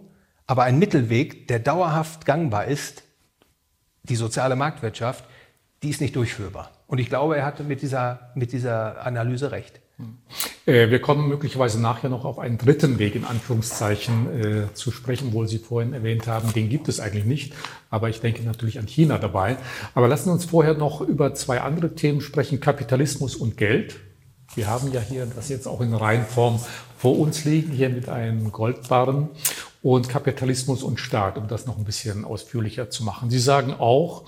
[0.47, 3.03] aber ein Mittelweg, der dauerhaft gangbar ist,
[4.03, 5.25] die soziale Marktwirtschaft,
[5.83, 6.71] die ist nicht durchführbar.
[6.87, 9.81] Und ich glaube, er hatte mit dieser, mit dieser Analyse recht.
[10.67, 15.33] Äh, wir kommen möglicherweise nachher noch auf einen dritten Weg in Anführungszeichen äh, zu sprechen,
[15.33, 17.55] wohl Sie vorhin erwähnt haben, den gibt es eigentlich nicht,
[17.91, 19.57] aber ich denke natürlich an China dabei.
[19.95, 23.97] Aber lassen Sie uns vorher noch über zwei andere Themen sprechen, Kapitalismus und Geld.
[24.55, 26.61] Wir haben ja hier das jetzt auch in Reihenform
[26.99, 29.29] vor uns liegen, hier mit einem Goldbarren
[29.83, 33.31] und Kapitalismus und Staat, um das noch ein bisschen ausführlicher zu machen.
[33.31, 34.25] Sie sagen auch,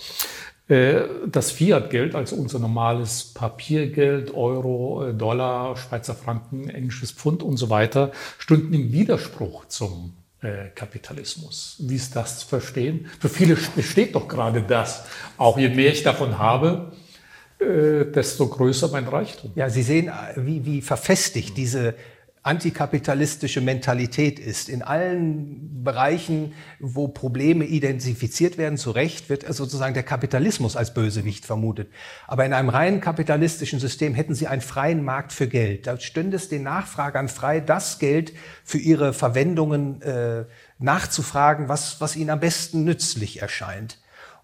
[0.69, 7.57] äh, das Fiat-Geld, also unser normales Papiergeld, Euro, äh, Dollar, Schweizer Franken, englisches Pfund und
[7.57, 11.75] so weiter, stünden im Widerspruch zum äh, Kapitalismus.
[11.81, 13.11] Wie ist das zu verstehen?
[13.19, 15.03] Für viele besteht doch gerade das.
[15.37, 16.93] Auch je mehr ich davon habe,
[17.63, 19.51] desto größer mein Reichtum.
[19.55, 21.95] Ja, Sie sehen, wie, wie verfestigt diese
[22.43, 24.71] antikapitalistische Mentalität ist.
[24.71, 31.45] In allen Bereichen, wo Probleme identifiziert werden, zu Recht wird sozusagen der Kapitalismus als Bösewicht
[31.45, 31.91] vermutet.
[32.27, 35.87] Aber in einem rein kapitalistischen System hätten Sie einen freien Markt für Geld.
[35.87, 38.33] Da stünde es den Nachfragern frei, das Geld
[38.65, 40.45] für ihre Verwendungen äh,
[40.79, 43.99] nachzufragen, was, was ihnen am besten nützlich erscheint.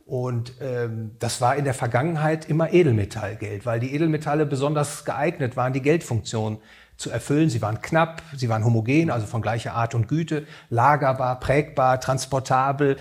[0.04, 5.72] Und ähm, das war in der Vergangenheit immer Edelmetallgeld, weil die Edelmetalle besonders geeignet waren,
[5.72, 6.58] die Geldfunktion
[6.96, 7.50] zu erfüllen.
[7.50, 12.96] Sie waren knapp, sie waren homogen, also von gleicher Art und Güte, lagerbar, prägbar, transportabel,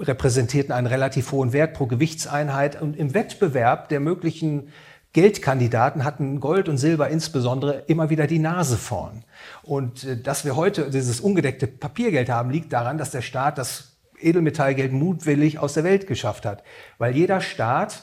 [0.00, 2.80] repräsentierten einen relativ hohen Wert pro Gewichtseinheit.
[2.80, 4.68] Und im Wettbewerb der möglichen
[5.12, 9.24] Geldkandidaten hatten Gold und Silber insbesondere immer wieder die Nase vorn.
[9.62, 13.96] Und äh, dass wir heute dieses ungedeckte Papiergeld haben, liegt daran, dass der Staat das
[14.18, 16.64] Edelmetallgeld mutwillig aus der Welt geschafft hat.
[16.98, 18.02] Weil jeder Staat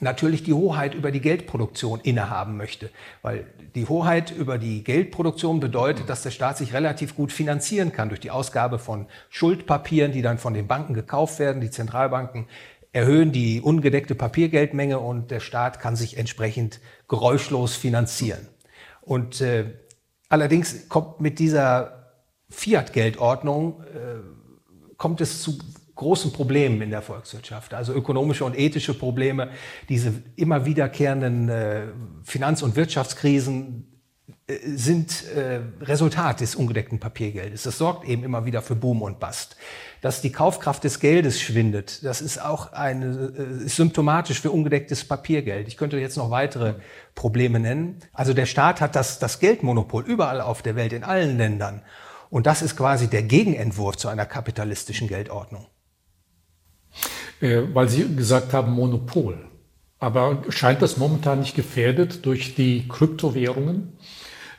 [0.00, 2.90] natürlich die Hoheit über die Geldproduktion innehaben möchte.
[3.22, 8.08] Weil die Hoheit über die Geldproduktion bedeutet, dass der Staat sich relativ gut finanzieren kann
[8.08, 11.60] durch die Ausgabe von Schuldpapieren, die dann von den Banken gekauft werden.
[11.60, 12.46] Die Zentralbanken
[12.92, 18.46] erhöhen die ungedeckte Papiergeldmenge und der Staat kann sich entsprechend geräuschlos finanzieren.
[19.00, 19.66] Und äh,
[20.28, 22.12] allerdings kommt mit dieser
[22.50, 24.38] Fiat-Geldordnung äh,
[24.96, 25.58] kommt es zu
[25.98, 29.50] großen Problemen in der Volkswirtschaft, also ökonomische und ethische Probleme,
[29.88, 31.82] diese immer wiederkehrenden äh,
[32.22, 33.84] Finanz- und Wirtschaftskrisen
[34.46, 37.64] äh, sind äh, Resultat des ungedeckten Papiergeldes.
[37.64, 39.56] Das sorgt eben immer wieder für Boom und Bust.
[40.00, 45.04] Dass die Kaufkraft des Geldes schwindet, das ist auch eine, äh, ist symptomatisch für ungedecktes
[45.04, 45.66] Papiergeld.
[45.66, 46.74] Ich könnte jetzt noch weitere
[47.16, 47.98] Probleme nennen.
[48.12, 51.82] Also der Staat hat das, das Geldmonopol überall auf der Welt, in allen Ländern.
[52.30, 55.66] Und das ist quasi der Gegenentwurf zu einer kapitalistischen Geldordnung.
[57.40, 59.38] Äh, weil Sie gesagt haben Monopol.
[59.98, 63.96] Aber scheint das momentan nicht gefährdet durch die Kryptowährungen?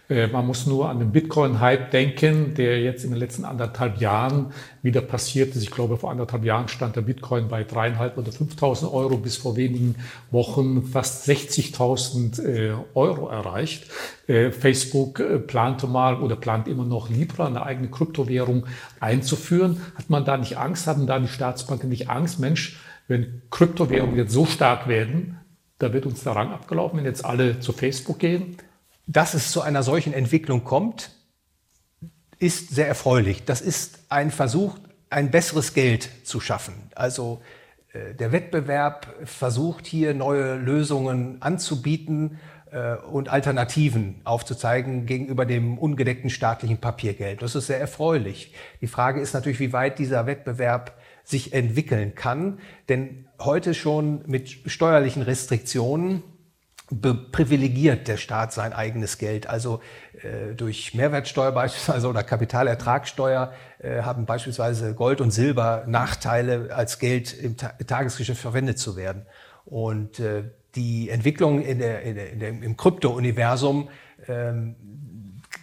[0.10, 4.52] Äh, man muss nur an den Bitcoin-Hype denken, der jetzt in den letzten anderthalb Jahren
[4.82, 5.62] wieder passiert ist.
[5.62, 9.56] Ich glaube, vor anderthalb Jahren stand der Bitcoin bei dreieinhalb oder 5.000 Euro, bis vor
[9.56, 9.96] wenigen
[10.32, 13.86] Wochen fast 60.000 äh, Euro erreicht.
[14.28, 18.66] Äh, Facebook plante mal oder plant immer noch Libra, eine eigene Kryptowährung
[19.00, 19.82] einzuführen.
[19.96, 20.88] Hat man da nicht Angst?
[20.88, 22.40] Hatten da die Staatsbanken nicht Angst?
[22.40, 25.38] Mensch, wenn Kryptowährungen jetzt so stark werden,
[25.78, 28.58] da wird uns der Rang abgelaufen, wenn jetzt alle zu Facebook gehen
[29.10, 31.10] dass es zu einer solchen Entwicklung kommt,
[32.38, 33.44] ist sehr erfreulich.
[33.44, 34.78] Das ist ein Versuch,
[35.10, 36.76] ein besseres Geld zu schaffen.
[36.94, 37.42] Also
[37.92, 42.38] äh, der Wettbewerb versucht hier neue Lösungen anzubieten
[42.72, 47.42] äh, und Alternativen aufzuzeigen gegenüber dem ungedeckten staatlichen Papiergeld.
[47.42, 48.54] Das ist sehr erfreulich.
[48.80, 52.60] Die Frage ist natürlich, wie weit dieser Wettbewerb sich entwickeln kann.
[52.90, 56.22] Denn heute schon mit steuerlichen Restriktionen
[57.32, 59.48] privilegiert der Staat sein eigenes Geld.
[59.48, 59.82] Also
[60.22, 67.34] äh, durch Mehrwertsteuer beispielsweise oder Kapitalertragssteuer äh, haben beispielsweise Gold und Silber Nachteile, als Geld
[67.34, 69.26] im Ta Tagesgeschäft verwendet zu werden.
[69.66, 73.90] Und äh, die Entwicklung in der, in der, in der, im Krypto-Universum,
[74.28, 74.76] ähm,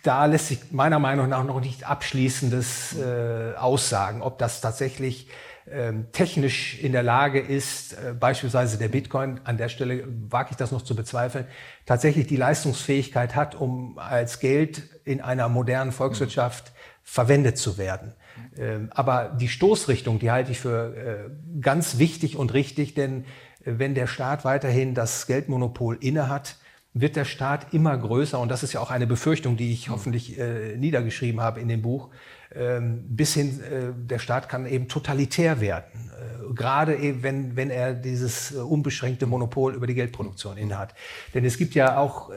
[0.02, 5.28] da lässt sich meiner Meinung nach noch nicht abschließendes äh, aussagen, ob das tatsächlich
[6.12, 10.70] technisch in der Lage ist, äh, beispielsweise der Bitcoin, an der Stelle wage ich das
[10.70, 11.46] noch zu bezweifeln,
[11.86, 18.14] tatsächlich die Leistungsfähigkeit hat, um als Geld in einer modernen Volkswirtschaft verwendet zu werden.
[18.56, 23.24] Ähm, aber die Stoßrichtung, die halte ich für äh, ganz wichtig und richtig, denn
[23.64, 26.58] äh, wenn der Staat weiterhin das Geldmonopol innehat,
[26.94, 30.38] wird der Staat immer größer und das ist ja auch eine Befürchtung, die ich hoffentlich
[30.78, 32.14] niedergeschrieben habe in dem Buch, ähm,
[33.08, 37.92] bis hin, äh, der Staat kann eben totalitär werden, äh, gerade eben, wenn, wenn er
[37.92, 40.94] dieses äh, unbeschränkte Monopol über die Geldproduktion innehat.
[41.34, 42.30] Denn es gibt ja auch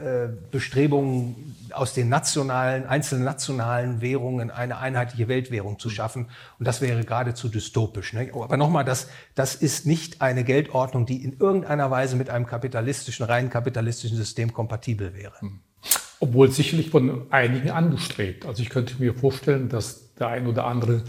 [0.50, 7.04] Bestrebungen aus den nationalen, einzelnen nationalen Währungen eine einheitliche Weltwährung zu schaffen und das wäre
[7.04, 8.12] geradezu dystopisch.
[8.12, 8.30] Ne?
[8.32, 13.26] Aber nochmal, das, das ist nicht eine Geldordnung, die in irgendeiner Weise mit einem kapitalistischen,
[13.26, 15.40] rein kapitalistischen System kompatibel wäre.
[15.40, 15.60] Hm.
[16.18, 18.44] Obwohl sicherlich von einigen angestrebt.
[18.44, 21.02] Also ich könnte mir vorstellen, dass der ein oder andere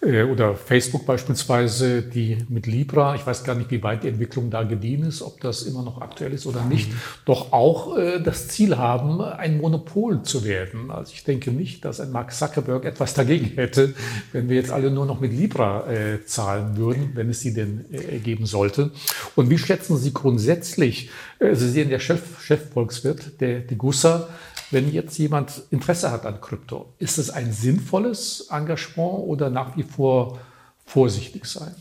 [0.00, 4.62] oder Facebook beispielsweise, die mit Libra, ich weiß gar nicht, wie weit die Entwicklung da
[4.62, 6.96] gediehen ist, ob das immer noch aktuell ist oder nicht, mhm.
[7.24, 10.92] doch auch äh, das Ziel haben, ein Monopol zu werden.
[10.92, 13.94] Also ich denke nicht, dass ein Mark Zuckerberg etwas dagegen hätte,
[14.32, 17.84] wenn wir jetzt alle nur noch mit Libra äh, zahlen würden, wenn es sie denn
[17.90, 18.92] äh, geben sollte.
[19.34, 24.28] Und wie schätzen Sie grundsätzlich, äh, Sie sehen der Chef, Chefvolkswirt, der, die Gussa,
[24.70, 29.82] wenn jetzt jemand Interesse hat an Krypto, ist es ein sinnvolles Engagement oder nach wie
[29.82, 30.38] vor
[30.84, 31.74] vorsichtig sein?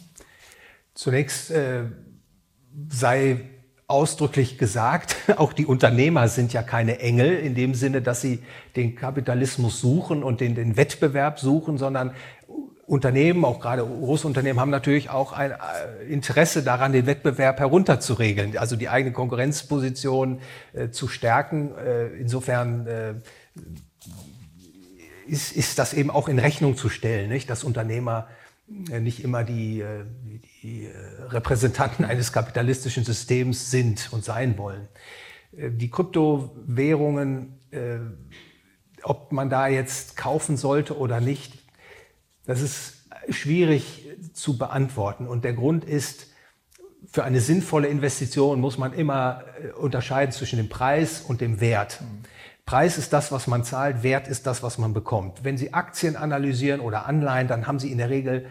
[0.93, 1.83] Zunächst äh,
[2.89, 3.41] sei
[3.87, 8.39] ausdrücklich gesagt, auch die Unternehmer sind ja keine Engel in dem Sinne, dass sie
[8.75, 12.11] den Kapitalismus suchen und den, den Wettbewerb suchen, sondern
[12.87, 18.77] Unternehmen, auch gerade Großunternehmen, haben natürlich auch ein äh, Interesse daran, den Wettbewerb herunterzuregeln, also
[18.77, 20.39] die eigene Konkurrenzposition
[20.73, 21.75] äh, zu stärken.
[21.77, 23.13] Äh, insofern äh,
[25.27, 27.49] ist, ist das eben auch in Rechnung zu stellen, nicht?
[27.49, 28.29] dass Unternehmer
[28.89, 30.05] äh, nicht immer die, äh,
[30.63, 30.89] die
[31.27, 34.87] Repräsentanten eines kapitalistischen Systems sind und sein wollen.
[35.51, 37.57] Die Kryptowährungen,
[39.01, 41.66] ob man da jetzt kaufen sollte oder nicht,
[42.47, 42.93] das ist
[43.29, 45.27] schwierig zu beantworten.
[45.27, 46.27] Und der Grund ist,
[47.11, 52.01] für eine sinnvolle Investition muss man immer äh, unterscheiden zwischen dem Preis und dem Wert.
[52.65, 55.43] Preis ist das, was man zahlt, Wert ist das, was man bekommt.
[55.43, 58.47] Wenn Sie Aktien analysieren oder Anleihen, dann haben Sie in der Regel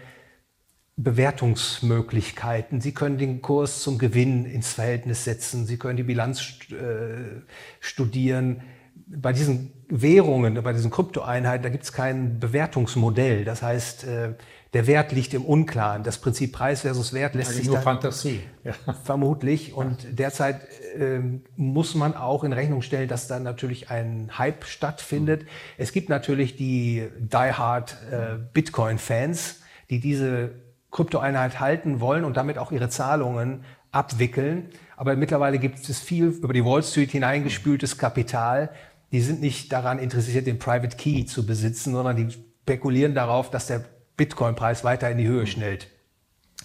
[0.97, 2.81] Bewertungsmöglichkeiten.
[2.81, 5.67] Sie können den Kurs zum Gewinn ins Verhältnis setzen.
[5.67, 7.43] Sie können die Bilanz äh,
[7.81, 8.63] studieren.
[9.07, 13.45] Bei diesen Währungen, bei diesen Kryptoeinheiten, da gibt es kein Bewertungsmodell.
[13.45, 14.35] Das heißt, äh,
[14.73, 16.03] der Wert liegt im Unklaren.
[16.03, 18.41] Das Prinzip Preis versus Wert lässt also sich nur Fantasie.
[18.65, 18.75] Ja.
[19.05, 19.73] Vermutlich.
[19.73, 20.11] Und ja.
[20.11, 20.61] derzeit
[20.99, 21.21] äh,
[21.57, 25.45] muss man auch in Rechnung stellen, dass da natürlich ein Hype stattfindet.
[25.45, 25.49] Mhm.
[25.79, 28.17] Es gibt natürlich die die-hard äh,
[28.53, 30.51] Bitcoin-Fans, die diese
[30.91, 34.69] Kryptoeinheit halten wollen und damit auch ihre Zahlungen abwickeln.
[34.97, 38.71] Aber mittlerweile gibt es viel über die Wall Street hineingespültes Kapital.
[39.17, 43.67] Die sind nicht daran interessiert, den Private Key zu besitzen, sondern die spekulieren darauf, dass
[43.67, 43.83] der
[44.19, 45.87] Bitcoin-Preis weiter in die Höhe schnellt.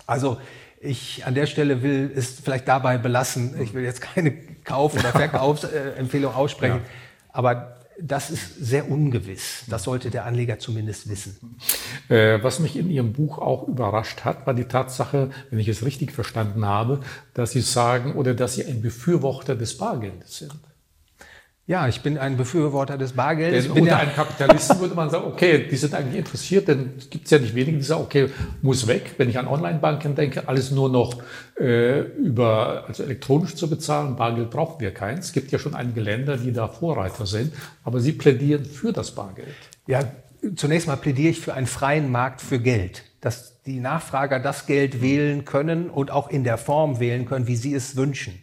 [0.06, 0.38] Also
[0.82, 3.56] ich an der Stelle will es vielleicht dabei belassen.
[3.62, 4.34] Ich will jetzt keine
[4.66, 6.82] Kauf- oder Verkaufsempfehlung aussprechen.
[6.84, 6.90] Ja.
[7.30, 9.64] Aber das ist sehr ungewiss.
[9.70, 11.56] Das sollte der Anleger zumindest wissen.
[12.10, 15.86] Äh, was mich in Ihrem Buch auch überrascht hat, war die Tatsache, wenn ich es
[15.86, 17.00] richtig verstanden habe,
[17.34, 20.60] dass Sie sagen oder dass Sie ein Befürworter des Bargeldes sind.
[21.68, 23.66] Ja, ich bin ein Befürworter des Bargeldes.
[23.66, 27.30] Denn unter einem Kapitalisten würde man sagen, okay, die sind eigentlich interessiert, denn es gibt
[27.30, 28.30] ja nicht wenige, die sagen, okay,
[28.62, 29.14] muss weg.
[29.18, 31.22] Wenn ich an Online-Banken denke, alles nur noch
[31.60, 35.28] äh, über, also elektronisch zu bezahlen, Bargeld brauchen wir keins.
[35.28, 39.12] Es gibt ja schon einige Länder, die da Vorreiter sind, aber sie plädieren für das
[39.12, 39.56] Bargeld.
[39.86, 40.04] Ja,
[40.56, 45.02] zunächst mal plädiere ich für einen freien Markt für Geld, dass die Nachfrager das Geld
[45.02, 48.34] wählen können und auch in der Form wählen können, wie sie es wünschen.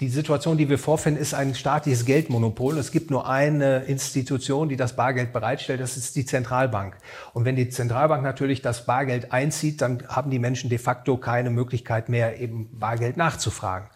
[0.00, 2.76] Die Situation, die wir vorfinden, ist ein staatliches Geldmonopol.
[2.76, 6.98] Es gibt nur eine Institution, die das Bargeld bereitstellt, das ist die Zentralbank.
[7.32, 11.48] Und wenn die Zentralbank natürlich das Bargeld einzieht, dann haben die Menschen de facto keine
[11.48, 13.88] Möglichkeit mehr, eben Bargeld nachzufragen.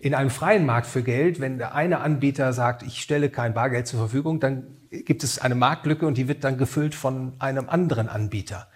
[0.00, 3.86] In einem freien Markt für Geld, wenn der eine Anbieter sagt, ich stelle kein Bargeld
[3.86, 8.08] zur Verfügung, dann gibt es eine Marktlücke und die wird dann gefüllt von einem anderen
[8.08, 8.66] Anbieter.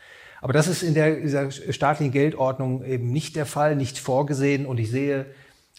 [0.41, 4.79] Aber das ist in der, dieser staatlichen Geldordnung eben nicht der Fall, nicht vorgesehen und
[4.79, 5.27] ich sehe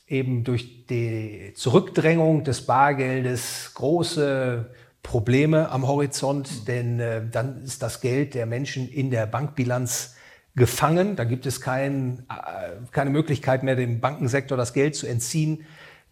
[0.09, 4.69] eben durch die Zurückdrängung des Bargeldes große
[5.03, 10.15] Probleme am Horizont, denn äh, dann ist das Geld der Menschen in der Bankbilanz
[10.55, 11.15] gefangen.
[11.15, 15.65] Da gibt es kein, äh, keine Möglichkeit mehr, dem Bankensektor das Geld zu entziehen.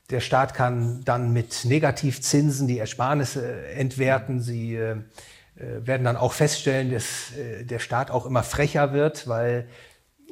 [0.10, 4.40] Der Staat kann dann mit Negativzinsen die Ersparnisse entwerten.
[4.40, 4.92] Sie äh,
[5.58, 9.68] äh werden dann auch feststellen, dass äh, der Staat auch immer frecher wird, weil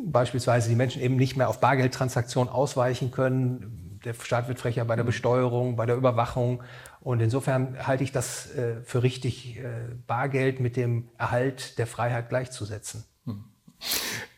[0.04, 4.00] beispielsweise die Menschen eben nicht mehr auf Bargeldtransaktionen ausweichen können.
[4.04, 6.62] Der Staat wird frecher bei der Besteuerung, bei der Überwachung.
[7.02, 9.64] Und insofern halte ich das äh, für richtig, äh,
[10.08, 13.06] Bargeld mit dem Erhalt der Freiheit gleichzusetzen.
[13.26, 13.44] Hm.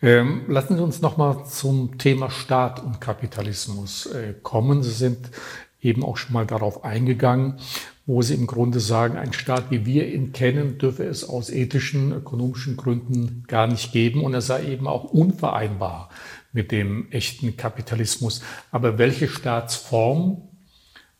[0.02, 4.84] Ähm, lassen Sie uns nochmal zum Thema Staat und Kapitalismus äh, kommen.
[4.84, 5.32] Sie sind
[5.82, 7.60] eben auch schon mal darauf eingegangen
[8.08, 12.14] wo sie im Grunde sagen, ein Staat, wie wir ihn kennen, dürfe es aus ethischen,
[12.14, 16.10] ökonomischen Gründen gar nicht geben und er sei eben auch unvereinbar
[16.54, 18.42] mit dem echten Kapitalismus.
[18.72, 20.42] Aber welche Staatsform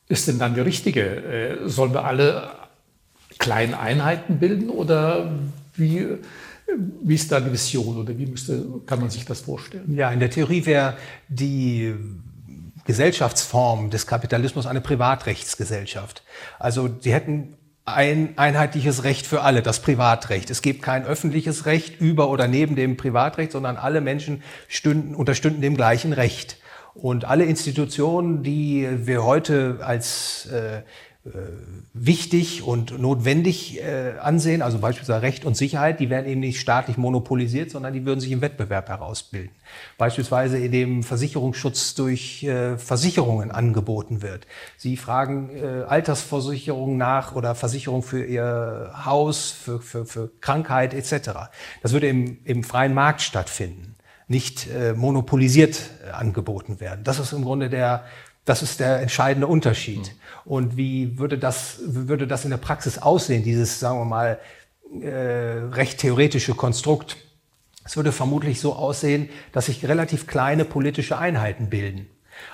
[0.08, 1.02] ist denn dann die richtige?
[1.04, 2.52] Äh, sollen wir alle
[3.38, 5.30] kleine Einheiten bilden oder
[5.76, 6.08] wie,
[7.04, 9.94] wie ist da die Vision oder wie müsste, kann man sich das vorstellen?
[9.94, 10.96] Ja, in der Theorie wäre
[11.28, 11.94] die
[12.88, 16.24] Gesellschaftsform des Kapitalismus eine Privatrechtsgesellschaft.
[16.58, 20.50] Also sie hätten ein einheitliches Recht für alle, das Privatrecht.
[20.50, 25.62] Es gibt kein öffentliches Recht über oder neben dem Privatrecht, sondern alle Menschen stünden, unterstünden
[25.62, 26.58] dem gleichen Recht.
[26.94, 30.82] Und alle Institutionen, die wir heute als äh,
[31.94, 36.98] wichtig und notwendig äh, ansehen, also beispielsweise Recht und Sicherheit, die werden eben nicht staatlich
[36.98, 39.52] monopolisiert, sondern die würden sich im Wettbewerb herausbilden.
[39.98, 44.48] Beispielsweise indem Versicherungsschutz durch äh, Versicherungen angeboten wird.
[44.78, 51.50] Sie fragen äh, Altersversicherungen nach oder Versicherung für Ihr Haus, für, für, für Krankheit etc.
[51.82, 57.04] Das würde im, im freien Markt stattfinden nicht äh, monopolisiert äh, angeboten werden.
[57.04, 58.04] Das ist im Grunde der
[58.48, 60.00] das ist der entscheidende Unterschied.
[60.00, 60.52] Mhm.
[60.52, 64.40] Und wie würde das, würde das in der Praxis aussehen, dieses, sagen wir mal,
[65.02, 65.10] äh,
[65.74, 67.18] recht theoretische Konstrukt?
[67.84, 72.08] Es würde vermutlich so aussehen, dass sich relativ kleine politische Einheiten bilden.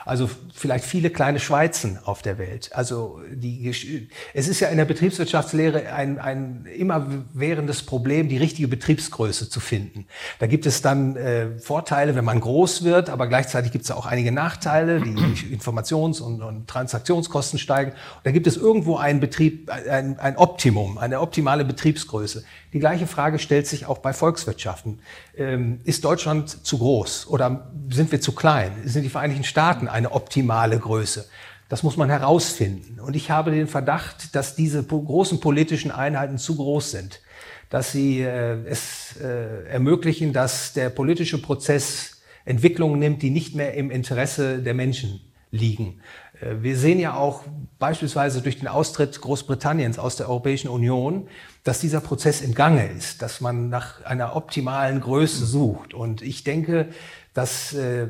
[0.05, 2.71] Also vielleicht viele kleine Schweizen auf der Welt.
[2.73, 9.49] Also die, es ist ja in der Betriebswirtschaftslehre ein, ein immerwährendes Problem, die richtige Betriebsgröße
[9.49, 10.05] zu finden.
[10.39, 14.05] Da gibt es dann äh, Vorteile, wenn man groß wird, aber gleichzeitig gibt es auch
[14.05, 15.11] einige Nachteile, die
[15.55, 17.91] Informations- und, und, Transaktionskosten steigen.
[17.91, 22.43] Und da gibt es irgendwo einen Betrieb, ein, ein Optimum, eine optimale Betriebsgröße.
[22.73, 24.99] Die gleiche Frage stellt sich auch bei Volkswirtschaften.
[25.37, 28.71] Ähm, ist Deutschland zu groß oder sind wir zu klein?
[28.83, 31.25] Sind die Vereinigten Staaten eine optimale Größe?
[31.69, 32.99] Das muss man herausfinden.
[32.99, 37.21] Und ich habe den Verdacht, dass diese großen politischen Einheiten zu groß sind,
[37.69, 43.75] dass sie äh, es äh, ermöglichen, dass der politische Prozess Entwicklungen nimmt, die nicht mehr
[43.75, 45.21] im Interesse der Menschen
[45.51, 46.01] liegen.
[46.43, 47.43] Äh, wir sehen ja auch
[47.79, 51.27] beispielsweise durch den Austritt Großbritanniens aus der Europäischen Union,
[51.63, 55.93] dass dieser Prozess im Gange ist, dass man nach einer optimalen Größe sucht.
[55.93, 56.89] Und ich denke,
[57.33, 58.07] dass äh,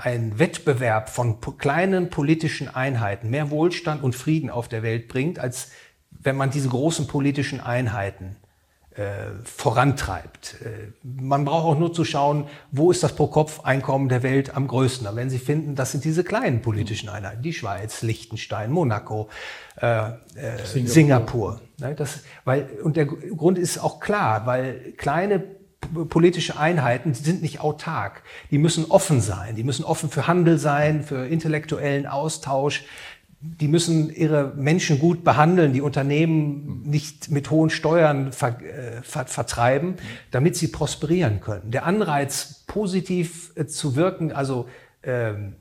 [0.00, 5.70] ein Wettbewerb von kleinen politischen Einheiten mehr Wohlstand und Frieden auf der Welt bringt, als
[6.10, 8.36] wenn man diese großen politischen Einheiten
[9.44, 10.56] vorantreibt.
[10.62, 15.06] Äh, man braucht auch nur zu schauen, wo ist das Pro-Kopf-Einkommen der Welt am größten.
[15.14, 19.28] wenn Sie finden, das sind diese kleinen politischen Einheiten, die Schweiz, Liechtenstein, Monaco,
[19.80, 20.12] äh, äh,
[20.64, 20.88] Singapur.
[20.88, 21.60] Singapur.
[21.78, 25.44] Ne, das, weil, und der Grund ist auch klar, weil kleine
[26.08, 28.22] politische Einheiten sind nicht autark.
[28.50, 29.56] Die müssen offen sein.
[29.56, 32.84] Die müssen offen für Handel sein, für intellektuellen Austausch
[33.40, 39.26] die müssen ihre Menschen gut behandeln, die Unternehmen nicht mit hohen Steuern ver, äh, ver,
[39.26, 39.96] vertreiben,
[40.30, 41.70] damit sie prosperieren können.
[41.70, 44.68] Der Anreiz, positiv äh, zu wirken, also
[45.02, 45.54] ähm,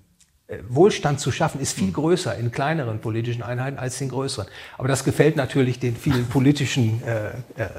[0.48, 4.48] äh, Wohlstand zu schaffen, ist viel größer in kleineren politischen Einheiten als in größeren.
[4.78, 7.30] Aber das gefällt natürlich den vielen politischen äh,
[7.62, 7.70] äh,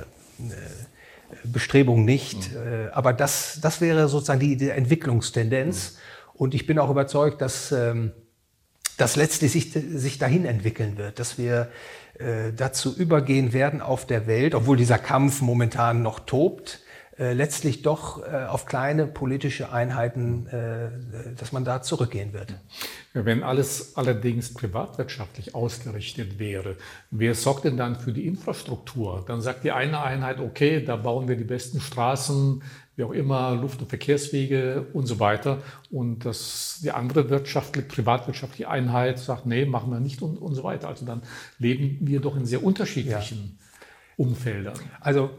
[1.44, 2.52] Bestrebungen nicht.
[2.52, 2.90] Mhm.
[2.92, 5.92] Aber das, das wäre sozusagen die, die Entwicklungstendenz.
[5.92, 5.98] Mhm.
[6.34, 8.12] Und ich bin auch überzeugt, dass ähm,
[8.96, 11.70] das letztlich sich, sich dahin entwickeln wird, dass wir
[12.18, 16.80] äh, dazu übergehen werden auf der Welt, obwohl dieser Kampf momentan noch tobt,
[17.18, 22.54] äh, letztlich doch äh, auf kleine politische Einheiten, äh, dass man da zurückgehen wird.
[23.14, 26.76] Wenn alles allerdings privatwirtschaftlich ausgerichtet wäre,
[27.10, 29.24] wer sorgt denn dann für die Infrastruktur?
[29.26, 32.62] Dann sagt die eine Einheit, okay, da bauen wir die besten Straßen,
[32.96, 35.62] wie auch immer, Luft- und Verkehrswege und so weiter.
[35.90, 40.64] Und das, die andere wirtschaftliche, privatwirtschaftliche Einheit sagt, nee, machen wir nicht und, und so
[40.64, 40.88] weiter.
[40.88, 41.22] Also dann
[41.58, 44.24] leben wir doch in sehr unterschiedlichen ja.
[44.24, 44.78] Umfeldern.
[45.00, 45.30] Also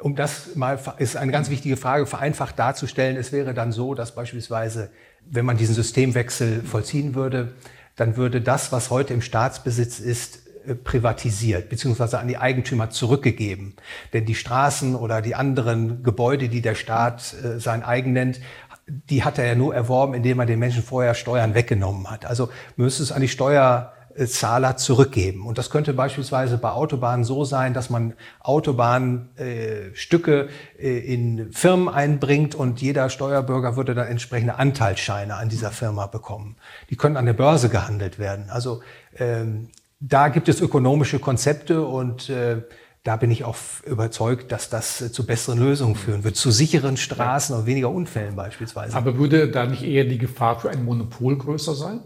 [0.00, 3.16] um das mal, ist eine ganz wichtige Frage, vereinfacht darzustellen.
[3.16, 4.90] Es wäre dann so, dass beispielsweise,
[5.30, 7.54] wenn man diesen Systemwechsel vollziehen würde,
[7.96, 10.43] dann würde das, was heute im Staatsbesitz ist, äh,
[10.82, 13.74] privatisiert beziehungsweise an die Eigentümer zurückgegeben.
[14.12, 18.40] Denn die Straßen oder die anderen Gebäude, die der Staat äh, sein eigen nennt,
[18.86, 22.26] die hat er ja nur erworben, indem er den Menschen vorher Steuern weggenommen hat.
[22.26, 25.46] Also müsste es an die Steuerzahler zurückgeben.
[25.46, 30.48] Und das könnte beispielsweise bei Autobahnen so sein, dass man Autobahnstücke
[30.78, 36.56] äh, in Firmen einbringt und jeder Steuerbürger würde dann entsprechende Anteilsscheine an dieser Firma bekommen.
[36.90, 38.50] Die können an der Börse gehandelt werden.
[38.50, 38.82] Also
[39.16, 39.70] ähm,
[40.06, 42.62] da gibt es ökonomische Konzepte und äh,
[43.04, 46.96] da bin ich auch überzeugt, dass das äh, zu besseren Lösungen führen wird, zu sicheren
[46.96, 48.96] Straßen und weniger Unfällen beispielsweise.
[48.96, 52.00] Aber würde da nicht eher die Gefahr für ein Monopol größer sein?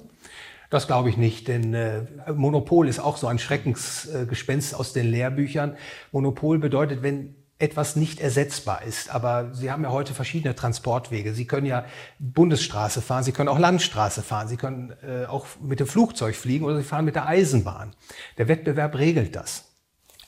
[0.70, 2.03] Das glaube ich nicht, denn äh,
[2.34, 5.76] Monopol ist auch so ein Schreckensgespenst aus den Lehrbüchern.
[6.12, 9.11] Monopol bedeutet, wenn etwas nicht ersetzbar ist.
[9.11, 11.34] Aber Sie haben ja heute verschiedene Transportwege.
[11.34, 11.84] Sie können ja
[12.18, 16.64] Bundesstraße fahren, Sie können auch Landstraße fahren, Sie können äh, auch mit dem Flugzeug fliegen
[16.64, 17.94] oder Sie fahren mit der Eisenbahn.
[18.36, 19.64] Der Wettbewerb regelt das.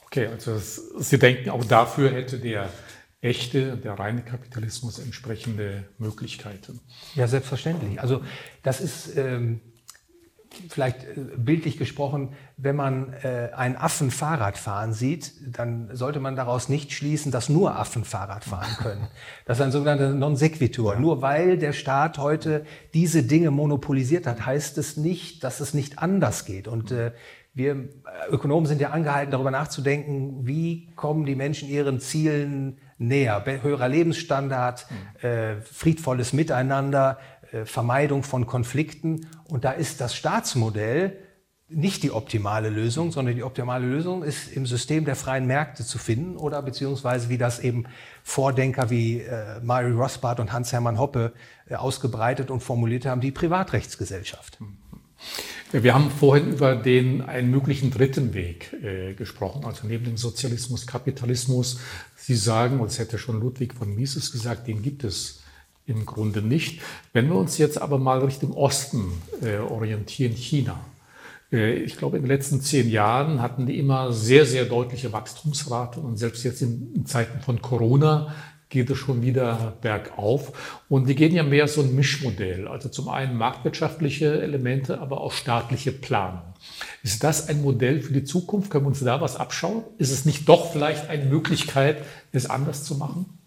[0.07, 2.69] Okay, also Sie denken, auch dafür hätte der
[3.21, 6.81] echte, der reine Kapitalismus entsprechende Möglichkeiten.
[7.15, 8.01] Ja, selbstverständlich.
[8.01, 8.23] Also
[8.63, 9.61] das ist ähm,
[10.69, 16.37] vielleicht äh, bildlich gesprochen, wenn man äh, einen Affen Fahrrad fahren sieht, dann sollte man
[16.37, 19.09] daraus nicht schließen, dass nur Affen Fahrrad fahren können.
[19.47, 20.95] Das ist ein sogenannter Non sequitur.
[20.95, 21.01] Ja.
[21.01, 25.99] Nur weil der Staat heute diese Dinge monopolisiert hat, heißt es nicht, dass es nicht
[25.99, 26.69] anders geht.
[26.69, 27.13] Und äh,
[27.53, 33.43] wir äh, Ökonomen sind ja angehalten, darüber nachzudenken, wie kommen die Menschen ihren Zielen näher.
[33.45, 35.29] Höherer Lebensstandard, mhm.
[35.29, 37.19] äh, friedvolles Miteinander,
[37.65, 39.27] Vermeidung von Konflikten.
[39.49, 41.17] Und da ist das Staatsmodell
[41.71, 45.99] nicht die optimale Lösung, sondern die optimale Lösung ist im System der freien Märkte zu
[45.99, 47.85] finden oder beziehungsweise wie das eben
[48.25, 51.33] Vordenker wie äh, Mary Rothbard und Hans-Hermann Hoppe
[51.69, 54.59] äh, ausgebreitet und formuliert haben, die Privatrechtsgesellschaft.
[55.71, 60.89] Wir haben vorhin über den einen möglichen dritten Weg äh, gesprochen, also neben dem Sozialismus,
[60.89, 61.79] Kapitalismus.
[62.17, 65.40] Sie sagen, und das hätte schon Ludwig von Mises gesagt, den gibt es
[65.91, 66.81] im Grunde nicht.
[67.13, 69.13] Wenn wir uns jetzt aber mal Richtung Osten
[69.43, 70.81] äh, orientieren, China.
[71.53, 76.03] Äh, ich glaube, in den letzten zehn Jahren hatten die immer sehr, sehr deutliche Wachstumsraten
[76.03, 78.35] und selbst jetzt in, in Zeiten von Corona
[78.71, 80.81] geht es schon wieder bergauf.
[80.89, 82.69] Und die gehen ja mehr so ein Mischmodell.
[82.69, 86.43] Also zum einen marktwirtschaftliche Elemente, aber auch staatliche Planung.
[87.03, 88.71] Ist das ein Modell für die Zukunft?
[88.71, 89.83] Können wir uns da was abschauen?
[89.99, 91.99] Ist es nicht doch vielleicht eine Möglichkeit,
[92.33, 93.40] es anders zu machen?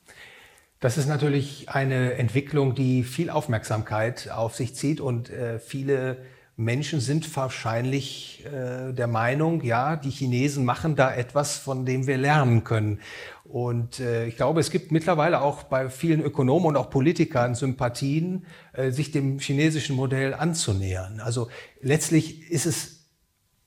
[0.84, 6.18] Das ist natürlich eine Entwicklung, die viel Aufmerksamkeit auf sich zieht und äh, viele
[6.58, 12.18] Menschen sind wahrscheinlich äh, der Meinung, ja, die Chinesen machen da etwas, von dem wir
[12.18, 13.00] lernen können.
[13.46, 18.46] Und äh, ich glaube, es gibt mittlerweile auch bei vielen Ökonomen und auch Politikern Sympathien,
[18.74, 21.22] äh, sich dem chinesischen Modell anzunähern.
[21.22, 21.48] Also
[21.80, 23.03] letztlich ist es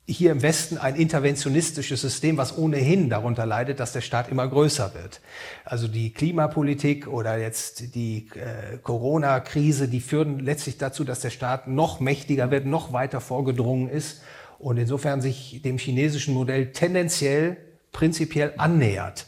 [0.08, 4.94] hier im Westen ein interventionistisches System, was ohnehin darunter leidet, dass der Staat immer größer
[4.94, 5.20] wird.
[5.64, 11.66] Also die Klimapolitik oder jetzt die äh, Corona-Krise, die führen letztlich dazu, dass der Staat
[11.66, 14.22] noch mächtiger wird, noch weiter vorgedrungen ist
[14.60, 17.56] und insofern sich dem chinesischen Modell tendenziell
[17.90, 19.26] prinzipiell annähert.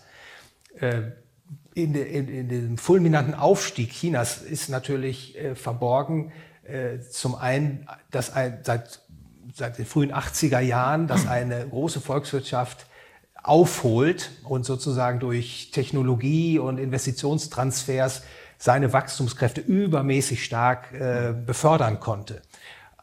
[0.78, 1.10] Äh,
[1.74, 6.32] in, in, in dem fulminanten Aufstieg Chinas ist natürlich äh, verborgen,
[6.64, 9.00] äh, zum einen, dass ein, seit
[9.58, 12.86] seit den frühen 80er Jahren, dass eine große Volkswirtschaft
[13.42, 18.22] aufholt und sozusagen durch Technologie und Investitionstransfers
[18.56, 22.40] seine Wachstumskräfte übermäßig stark äh, befördern konnte.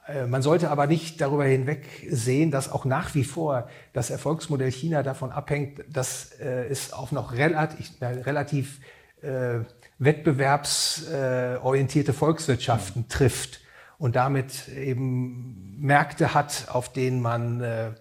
[0.07, 4.71] Äh, man sollte aber nicht darüber hinweg sehen, dass auch nach wie vor das Erfolgsmodell
[4.71, 8.79] China davon abhängt, dass äh, es auf noch relativ, relativ
[9.21, 9.59] äh,
[9.99, 13.59] wettbewerbsorientierte Volkswirtschaften trifft
[13.97, 17.91] und damit eben Märkte hat, auf denen man äh,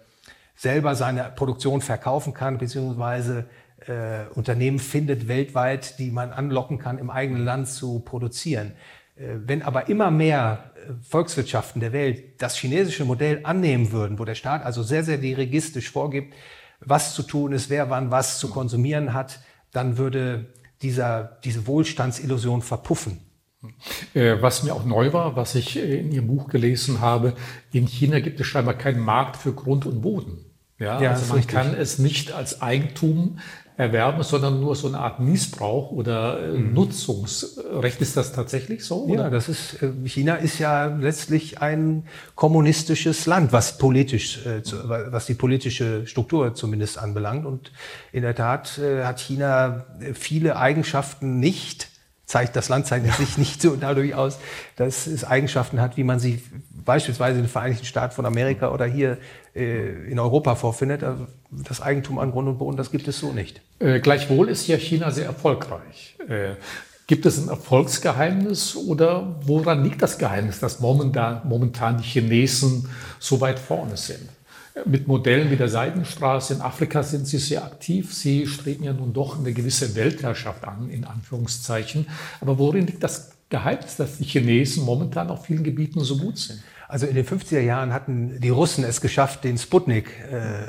[0.55, 3.45] selber seine Produktion verkaufen kann, beziehungsweise
[3.87, 8.73] äh, Unternehmen findet weltweit, die man anlocken kann, im eigenen Land zu produzieren.
[9.15, 14.25] Äh, wenn aber immer mehr äh, Volkswirtschaften der Welt das chinesische Modell annehmen würden, wo
[14.25, 16.33] der Staat also sehr, sehr dirigistisch vorgibt,
[16.79, 19.39] was zu tun ist, wer wann was zu konsumieren hat,
[19.71, 23.24] dann würde dieser, diese Wohlstandsillusion verpuffen.
[24.13, 27.33] Äh, was mir auch neu war, was ich äh, in Ihrem Buch gelesen habe,
[27.71, 30.45] in China gibt es scheinbar keinen Markt für Grund und Boden.
[30.79, 31.55] Ja, ja also man richtig.
[31.55, 33.39] kann es nicht als Eigentum
[33.77, 36.73] erwerben, sondern nur so eine Art Missbrauch oder äh, mhm.
[36.73, 37.99] Nutzungsrecht.
[37.99, 39.03] Ist das tatsächlich so?
[39.03, 39.23] Oder?
[39.23, 42.03] Ja, das ist, China ist ja letztlich ein
[42.35, 44.39] kommunistisches Land, was politisch,
[44.85, 47.45] was die politische Struktur zumindest anbelangt.
[47.45, 47.73] Und
[48.13, 51.89] in der Tat hat China viele Eigenschaften nicht,
[52.25, 54.39] zeigt, das Land zeichnet sich nicht so dadurch aus,
[54.75, 56.41] dass es Eigenschaften hat, wie man sie
[56.83, 59.17] beispielsweise in den Vereinigten Staaten von Amerika oder hier
[59.55, 61.03] äh, in Europa vorfindet.
[61.03, 63.61] Also das Eigentum an Grund und Boden, das gibt es so nicht.
[63.79, 66.15] Äh, gleichwohl ist ja China sehr erfolgreich.
[66.27, 66.55] Äh,
[67.07, 73.41] gibt es ein Erfolgsgeheimnis oder woran liegt das Geheimnis, dass momentan, momentan die Chinesen so
[73.41, 74.29] weit vorne sind?
[74.83, 78.13] Mit Modellen wie der Seidenstraße in Afrika sind Sie sehr aktiv.
[78.13, 82.07] Sie streben ja nun doch eine gewisse Weltherrschaft an, in Anführungszeichen.
[82.41, 86.61] Aber worin liegt das Geheimnis, dass die Chinesen momentan auf vielen Gebieten so gut sind?
[86.89, 90.65] Also in den 50er Jahren hatten die Russen es geschafft, den Sputnik äh,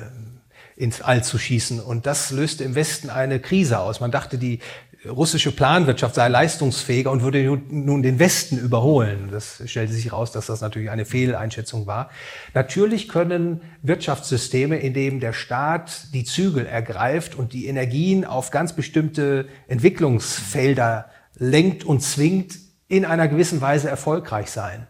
[0.76, 1.80] ins All zu schießen.
[1.80, 3.98] Und das löste im Westen eine Krise aus.
[3.98, 4.60] Man dachte, die
[5.08, 9.28] russische Planwirtschaft sei leistungsfähiger und würde nun den Westen überholen.
[9.30, 12.10] Das stellte sich heraus, dass das natürlich eine Fehleinschätzung war.
[12.54, 18.74] Natürlich können Wirtschaftssysteme, in denen der Staat die Zügel ergreift und die Energien auf ganz
[18.74, 24.86] bestimmte Entwicklungsfelder lenkt und zwingt, in einer gewissen Weise erfolgreich sein.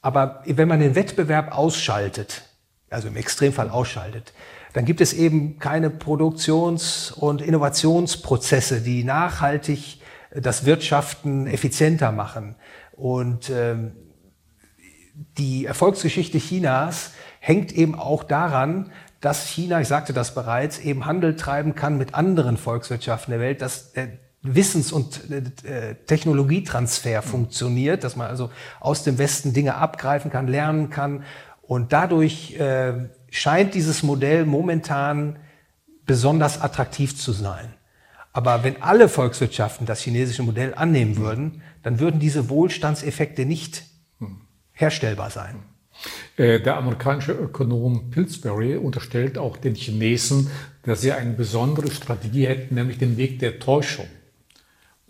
[0.00, 2.42] Aber wenn man den Wettbewerb ausschaltet,
[2.88, 4.32] also im Extremfall ausschaltet,
[4.72, 10.00] dann gibt es eben keine Produktions- und Innovationsprozesse, die nachhaltig
[10.34, 12.54] das Wirtschaften effizienter machen.
[12.92, 13.92] Und ähm,
[15.38, 21.36] die Erfolgsgeschichte Chinas hängt eben auch daran, dass China, ich sagte das bereits, eben Handel
[21.36, 24.08] treiben kann mit anderen Volkswirtschaften der Welt, dass der
[24.42, 30.88] Wissens- und äh, Technologietransfer funktioniert, dass man also aus dem Westen Dinge abgreifen kann, lernen
[30.88, 31.24] kann
[31.60, 35.38] und dadurch äh, scheint dieses Modell momentan
[36.06, 37.72] besonders attraktiv zu sein.
[38.32, 43.84] Aber wenn alle Volkswirtschaften das chinesische Modell annehmen würden, dann würden diese Wohlstandseffekte nicht
[44.72, 45.62] herstellbar sein.
[46.36, 50.50] Äh, der amerikanische Ökonom Pillsbury unterstellt auch den Chinesen,
[50.82, 54.06] dass sie eine besondere Strategie hätten, nämlich den Weg der Täuschung.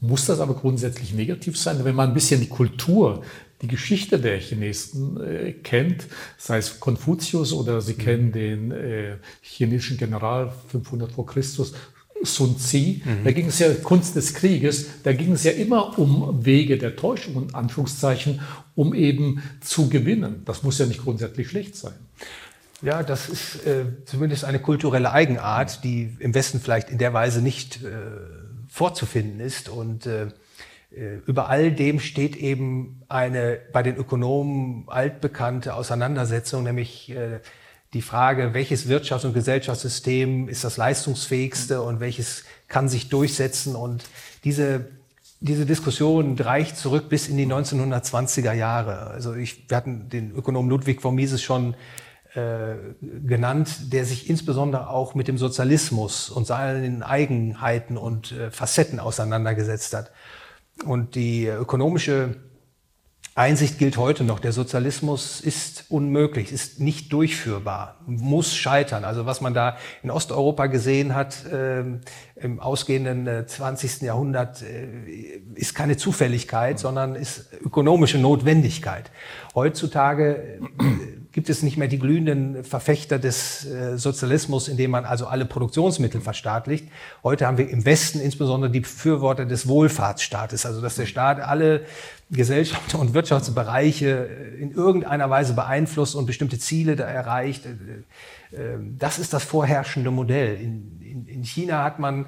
[0.00, 1.84] Muss das aber grundsätzlich negativ sein?
[1.84, 3.22] Wenn man ein bisschen die Kultur
[3.62, 6.06] die Geschichte der Chinesen äh, kennt,
[6.38, 7.98] sei es Konfuzius oder sie mhm.
[7.98, 11.74] kennen den äh, chinesischen General 500 vor Christus,
[12.22, 13.24] Sun Tzu, mhm.
[13.24, 16.96] da ging es ja Kunst des Krieges, da ging es ja immer um Wege der
[16.96, 18.40] Täuschung, in Anführungszeichen,
[18.74, 20.42] um eben zu gewinnen.
[20.44, 21.94] Das muss ja nicht grundsätzlich schlecht sein.
[22.82, 27.42] Ja, das ist äh, zumindest eine kulturelle Eigenart, die im Westen vielleicht in der Weise
[27.42, 27.88] nicht äh,
[28.68, 29.68] vorzufinden ist.
[29.68, 30.28] Und äh,
[30.90, 37.40] über all dem steht eben eine bei den Ökonomen altbekannte Auseinandersetzung, nämlich äh,
[37.92, 43.74] die Frage, welches Wirtschafts- und Gesellschaftssystem ist das leistungsfähigste und welches kann sich durchsetzen.
[43.74, 44.04] Und
[44.44, 44.86] diese,
[45.40, 49.08] diese Diskussion reicht zurück bis in die 1920er Jahre.
[49.08, 51.74] Also ich, wir hatten den Ökonom Ludwig von Mises schon
[52.34, 52.74] äh,
[53.26, 59.94] genannt, der sich insbesondere auch mit dem Sozialismus und seinen Eigenheiten und äh, Facetten auseinandergesetzt
[59.94, 60.12] hat.
[60.84, 62.36] Und die ökonomische
[63.34, 64.40] Einsicht gilt heute noch.
[64.40, 69.04] Der Sozialismus ist unmöglich, ist nicht durchführbar, muss scheitern.
[69.04, 71.84] Also was man da in Osteuropa gesehen hat äh,
[72.36, 74.02] im ausgehenden äh, 20.
[74.02, 79.10] Jahrhundert, äh, ist keine Zufälligkeit, sondern ist ökonomische Notwendigkeit.
[79.54, 85.26] Heutzutage äh, gibt es nicht mehr die glühenden Verfechter des äh, Sozialismus, indem man also
[85.26, 86.88] alle Produktionsmittel verstaatlicht.
[87.22, 91.82] Heute haben wir im Westen insbesondere die Befürworter des Wohlfahrtsstaates, also dass der Staat alle
[92.32, 97.64] Gesellschafts- und Wirtschaftsbereiche äh, in irgendeiner Weise beeinflusst und bestimmte Ziele da erreicht.
[97.66, 97.70] Äh,
[98.98, 100.56] das ist das vorherrschende Modell.
[100.56, 102.26] In, in, in China hat man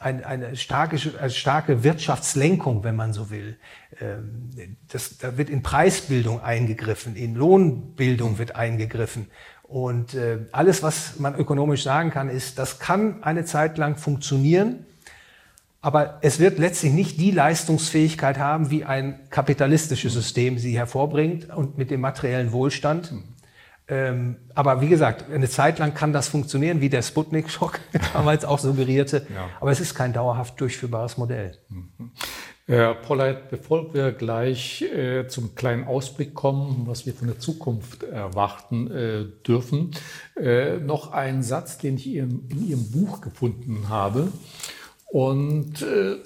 [0.00, 3.58] eine, eine, starke, eine starke Wirtschaftslenkung, wenn man so will.
[4.00, 9.28] Ähm, das, da wird in Preisbildung eingegriffen, in Lohnbildung wird eingegriffen.
[9.62, 14.86] Und äh, alles, was man ökonomisch sagen kann, ist, das kann eine Zeit lang funktionieren,
[15.80, 21.76] aber es wird letztlich nicht die Leistungsfähigkeit haben, wie ein kapitalistisches System sie hervorbringt und
[21.76, 23.12] mit dem materiellen Wohlstand.
[23.86, 27.80] Ähm, aber wie gesagt, eine Zeit lang kann das funktionieren, wie der Sputnik-Schock
[28.14, 29.26] damals auch suggerierte.
[29.34, 29.50] Ja.
[29.60, 31.58] Aber es ist kein dauerhaft durchführbares Modell.
[31.68, 32.12] Mhm.
[32.66, 38.04] Herr Polleit, bevor wir gleich äh, zum kleinen Ausblick kommen, was wir von der Zukunft
[38.04, 39.90] erwarten äh, dürfen,
[40.34, 44.32] äh, noch ein Satz, den ich in, in Ihrem Buch gefunden habe.
[45.08, 46.16] Und äh,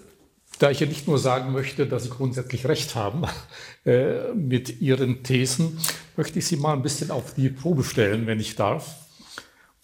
[0.60, 3.24] da ich ja nicht nur sagen möchte, dass Sie grundsätzlich recht haben
[3.84, 5.76] äh, mit Ihren Thesen,
[6.16, 9.08] möchte ich Sie mal ein bisschen auf die Probe stellen, wenn ich darf.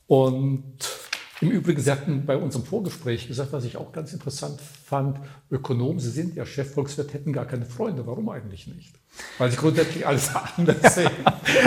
[0.07, 0.79] Und
[1.41, 5.19] im Übrigen, Sie hatten bei unserem Vorgespräch gesagt, was ich auch ganz interessant fand,
[5.51, 8.07] Ökonomen, Sie sind ja Chefvolkswirt, hätten gar keine Freunde.
[8.07, 8.95] Warum eigentlich nicht?
[9.39, 11.11] Weil Sie grundsätzlich alles anders sehen.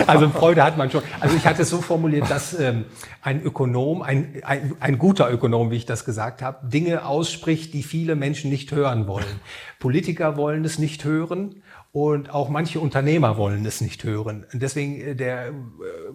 [0.06, 1.02] also Freude hat man schon.
[1.20, 2.86] Also ich hatte es so formuliert, dass ähm,
[3.22, 7.82] ein Ökonom, ein, ein, ein guter Ökonom, wie ich das gesagt habe, Dinge ausspricht, die
[7.82, 9.40] viele Menschen nicht hören wollen.
[9.78, 11.62] Politiker wollen es nicht hören.
[11.90, 14.44] Und auch manche Unternehmer wollen es nicht hören.
[14.52, 15.52] Und deswegen äh, der äh,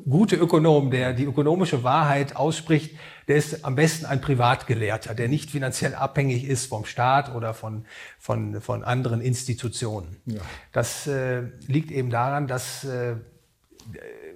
[0.07, 2.95] gute Ökonom, der die ökonomische Wahrheit ausspricht,
[3.27, 7.85] der ist am besten ein Privatgelehrter, der nicht finanziell abhängig ist vom Staat oder von,
[8.19, 10.17] von, von anderen Institutionen.
[10.25, 10.41] Ja.
[10.71, 13.15] Das äh, liegt eben daran, dass äh,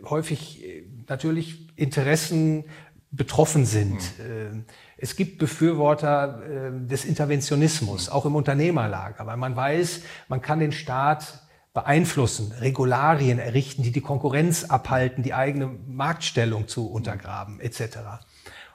[0.06, 2.66] häufig äh, natürlich Interessen
[3.10, 4.02] betroffen sind.
[4.20, 4.66] Mhm.
[4.98, 11.48] Es gibt Befürworter des Interventionismus, auch im Unternehmerlager, weil man weiß, man kann den Staat
[11.78, 18.00] beeinflussen, Regularien errichten, die die Konkurrenz abhalten, die eigene Marktstellung zu untergraben, etc.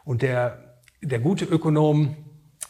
[0.04, 2.16] Und der, der gute Ökonom,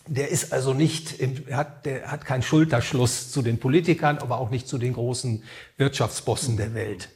[0.07, 1.17] der ist also nicht,
[1.53, 5.45] hat, der hat keinen Schulterschluss zu den Politikern, aber auch nicht zu den großen
[5.77, 7.09] Wirtschaftsbossen der Welt.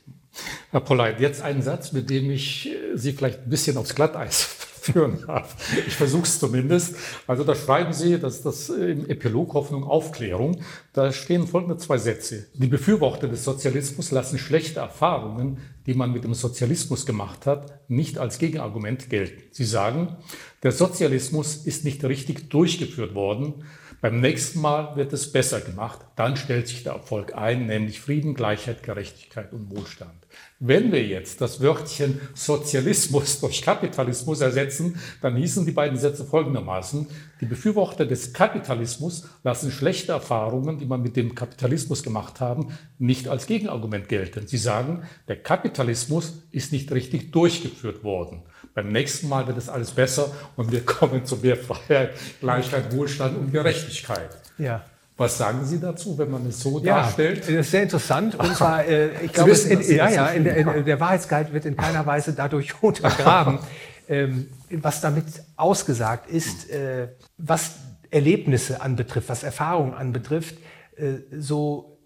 [0.71, 4.56] Herr Polleit, jetzt ein Satz, mit dem ich Sie vielleicht ein bisschen aufs Glatteis
[4.93, 5.57] führen darf.
[5.87, 6.97] Ich versuche es zumindest.
[7.26, 10.61] Also da schreiben Sie, dass das im Epilog Hoffnung Aufklärung,
[10.93, 12.47] da stehen folgende zwei Sätze.
[12.55, 18.18] Die Befürworter des Sozialismus lassen schlechte Erfahrungen, die man mit dem Sozialismus gemacht hat, nicht
[18.18, 19.43] als Gegenargument gelten.
[19.51, 20.16] Sie sagen,
[20.62, 23.64] der Sozialismus ist nicht richtig durchgeführt worden.
[24.07, 25.99] Beim nächsten Mal wird es besser gemacht.
[26.15, 30.13] Dann stellt sich der Erfolg ein, nämlich Frieden, Gleichheit, Gerechtigkeit und Wohlstand.
[30.61, 37.09] Wenn wir jetzt das Wörtchen Sozialismus durch Kapitalismus ersetzen, dann hießen die beiden Sätze folgendermaßen.
[37.41, 43.27] Die Befürworter des Kapitalismus lassen schlechte Erfahrungen, die man mit dem Kapitalismus gemacht haben, nicht
[43.27, 44.47] als Gegenargument gelten.
[44.47, 48.45] Sie sagen, der Kapitalismus ist nicht richtig durchgeführt worden.
[48.77, 52.11] Beim nächsten Mal wird es alles besser und wir kommen zu mehr Freiheit,
[52.41, 54.29] Gleichheit, Wohlstand und Gerechtigkeit.
[54.59, 54.85] Ja.
[55.16, 57.41] Was sagen Sie dazu, wenn man es so ja, darstellt?
[57.41, 58.35] Das ist sehr interessant.
[58.35, 62.05] Und zwar, äh, ich glaube, in, ja, ja, in, in, der Wahrheitsgehalt wird in keiner
[62.05, 63.61] Weise dadurch untergraben.
[64.09, 65.24] ähm, was damit
[65.57, 67.09] ausgesagt ist, äh,
[67.39, 67.77] was
[68.11, 70.57] Erlebnisse anbetrifft, was Erfahrungen anbetrifft,
[70.97, 71.99] äh, so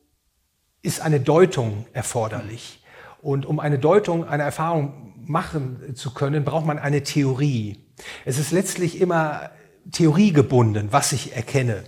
[0.83, 2.85] ist eine Deutung erforderlich.
[3.23, 7.79] Und um eine Deutung einer Erfahrung machen zu können, braucht man eine Theorie.
[8.25, 9.51] Es ist letztlich immer
[9.93, 11.85] theoriegebunden, was ich erkenne.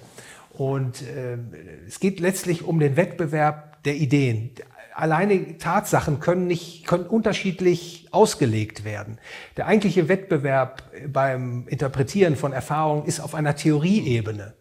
[0.53, 1.39] Und äh,
[1.87, 4.51] es geht letztlich um den Wettbewerb der Ideen.
[4.95, 9.19] Alleine Tatsachen können nicht, können unterschiedlich ausgelegt werden.
[9.57, 14.55] Der eigentliche Wettbewerb beim Interpretieren von Erfahrungen ist auf einer Theorieebene.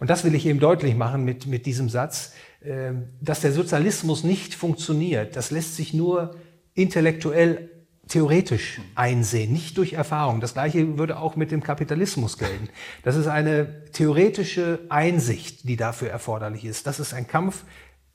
[0.00, 2.32] Und das will ich eben deutlich machen mit, mit diesem Satz,
[2.62, 5.36] äh, dass der Sozialismus nicht funktioniert.
[5.36, 6.34] Das lässt sich nur
[6.74, 7.70] intellektuell
[8.08, 10.40] theoretisch einsehen, nicht durch Erfahrung.
[10.40, 12.68] Das gleiche würde auch mit dem Kapitalismus gelten.
[13.02, 16.86] Das ist eine theoretische Einsicht, die dafür erforderlich ist.
[16.86, 17.64] Das ist ein Kampf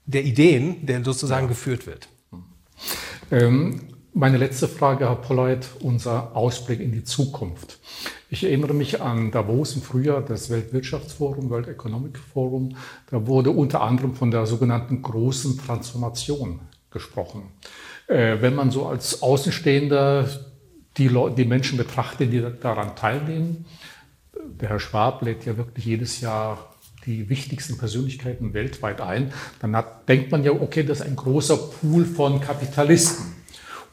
[0.06, 1.50] der Ideen, der sozusagen ja.
[1.50, 2.10] geführt wird.
[3.32, 3.82] Ähm,
[4.14, 7.80] meine letzte Frage, Herr Polleit, unser Ausblick in die Zukunft.
[8.32, 12.76] Ich erinnere mich an Davos im Frühjahr, das Weltwirtschaftsforum, World Economic Forum.
[13.10, 16.60] Da wurde unter anderem von der sogenannten großen Transformation
[16.92, 17.52] gesprochen.
[18.10, 20.28] Äh, wenn man so als Außenstehender
[20.98, 23.66] die, die Menschen betrachtet, die daran teilnehmen,
[24.60, 26.74] der Herr Schwab lädt ja wirklich jedes Jahr
[27.06, 29.32] die wichtigsten Persönlichkeiten weltweit ein,
[29.62, 33.38] dann hat, denkt man ja, okay, das ist ein großer Pool von Kapitalisten.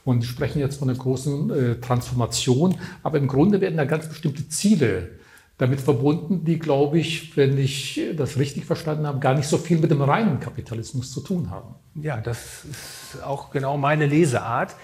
[0.04, 4.48] Und sprechen jetzt von einer großen äh, Transformation, aber im Grunde werden da ganz bestimmte
[4.48, 5.18] Ziele
[5.58, 9.78] damit verbunden, die, glaube ich, wenn ich das richtig verstanden habe, gar nicht so viel
[9.78, 11.74] mit dem reinen Kapitalismus zu tun haben.
[11.94, 14.76] Ja, das ist auch genau meine Leseart.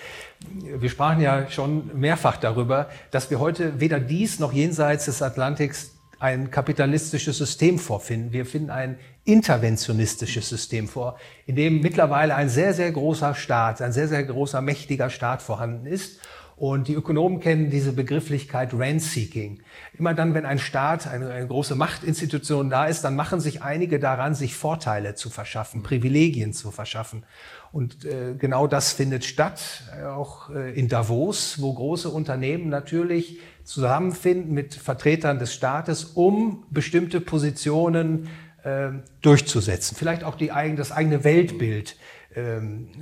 [0.63, 5.93] Wir sprachen ja schon mehrfach darüber, dass wir heute weder dies noch jenseits des Atlantiks
[6.19, 8.33] ein kapitalistisches System vorfinden.
[8.33, 13.93] Wir finden ein interventionistisches System vor, in dem mittlerweile ein sehr, sehr großer Staat, ein
[13.93, 16.21] sehr, sehr großer, mächtiger Staat vorhanden ist
[16.57, 19.63] und die Ökonomen kennen diese Begrifflichkeit Rent-Seeking.
[19.99, 23.99] Immer dann, wenn ein Staat, eine, eine, große Machtinstitution da ist, dann machen sich einige
[23.99, 27.25] daran, sich Vorteile zu verschaffen, Privilegien zu verschaffen.
[27.73, 33.41] Und äh, genau das findet statt, äh, auch äh, in Davos, wo große Unternehmen natürlich
[33.65, 38.29] zusammenfinden mit Vertretern des Staates, um bestimmte Positionen
[38.63, 38.91] äh,
[39.23, 39.97] durchzusetzen.
[39.97, 41.97] Vielleicht auch die, das eigene Weltbild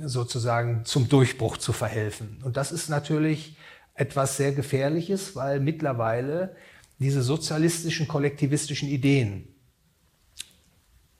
[0.05, 2.39] sozusagen zum Durchbruch zu verhelfen.
[2.43, 3.55] Und das ist natürlich
[3.93, 6.55] etwas sehr Gefährliches, weil mittlerweile
[6.99, 9.47] diese sozialistischen, kollektivistischen Ideen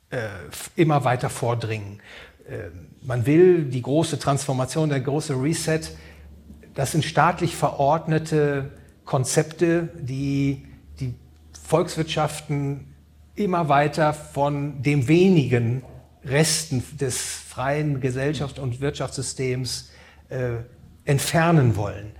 [0.09, 0.27] äh,
[0.75, 2.01] immer weiter vordringen.
[2.47, 2.69] Äh,
[3.01, 5.81] man will die große Transformation, der große Reset,
[6.73, 8.71] das sind staatlich verordnete
[9.05, 10.65] Konzepte, die
[10.99, 11.15] die
[11.63, 12.93] Volkswirtschaften
[13.35, 15.83] immer weiter von dem wenigen
[16.23, 19.91] Resten des freien Gesellschafts- und Wirtschaftssystems
[20.29, 20.57] äh,
[21.05, 22.11] entfernen wollen.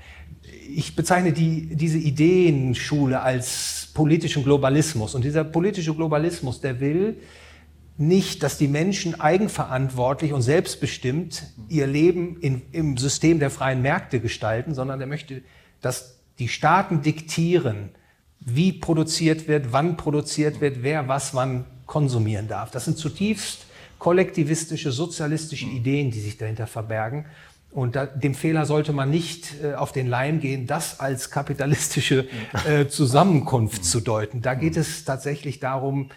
[0.68, 5.16] Ich bezeichne die, diese Ideenschule als politischen Globalismus.
[5.16, 7.18] Und dieser politische Globalismus, der will
[7.98, 14.20] nicht, dass die Menschen eigenverantwortlich und selbstbestimmt ihr Leben in, im System der freien Märkte
[14.20, 15.44] gestalten, sondern der möchte,
[15.82, 17.90] dass die Staaten diktieren,
[18.40, 22.72] wie produziert wird, wann produziert wird, wer was wann konsumieren darf.
[22.72, 23.68] Das sind zutiefst
[24.02, 27.28] kollektivistische, sozialistische Ideen, die sich dahinter verbergen.
[27.70, 32.28] Und da, dem Fehler sollte man nicht äh, auf den Leim gehen, das als kapitalistische
[32.68, 34.42] äh, Zusammenkunft zu deuten.
[34.42, 36.10] Da geht es tatsächlich darum,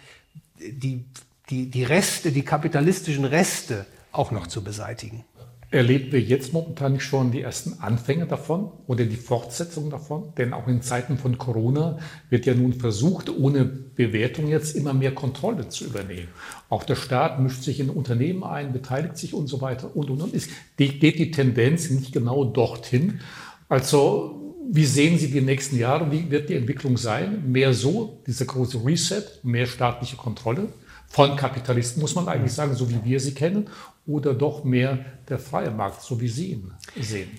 [0.59, 1.05] die,
[1.51, 5.23] die, die Reste, die kapitalistischen Reste auch noch zu beseitigen.
[5.71, 10.31] Erleben wir jetzt momentan nicht schon die ersten Anfänge davon oder die Fortsetzung davon?
[10.37, 11.97] Denn auch in Zeiten von Corona
[12.29, 16.27] wird ja nun versucht, ohne Bewertung jetzt immer mehr Kontrolle zu übernehmen.
[16.69, 20.21] Auch der Staat mischt sich in Unternehmen ein, beteiligt sich und so weiter und und
[20.21, 20.33] und.
[20.79, 23.19] Die, geht die Tendenz nicht genau dorthin?
[23.67, 26.11] Also, wie sehen Sie die nächsten Jahre?
[26.11, 27.51] Wie wird die Entwicklung sein?
[27.51, 30.69] Mehr so, dieser große Reset, mehr staatliche Kontrolle?
[31.15, 33.69] Von Kapitalisten muss man eigentlich sagen, so wie wir sie kennen,
[34.05, 37.31] oder doch mehr der freie Markt, so wie Sie ihn sehen?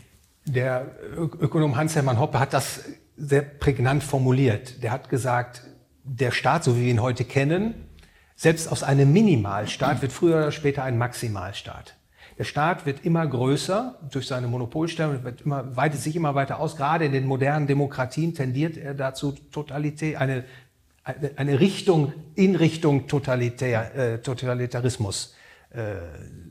[0.46, 2.84] Der Ökonom Hans-Hermann Hoppe hat das
[3.18, 4.82] sehr prägnant formuliert.
[4.82, 5.62] Der hat gesagt,
[6.04, 7.74] der Staat, so wie wir ihn heute kennen,
[8.34, 11.96] selbst aus einem Minimalstaat wird früher oder später ein Maximalstaat.
[12.38, 16.76] Der Staat wird immer größer durch seine Monopolstellung, wird immer, weitet sich immer weiter aus.
[16.76, 20.44] Gerade in den modernen Demokratien tendiert er dazu, Totalität, eine,
[21.36, 25.34] eine Richtung in Richtung Totalitär, äh, Totalitarismus
[25.76, 25.96] äh,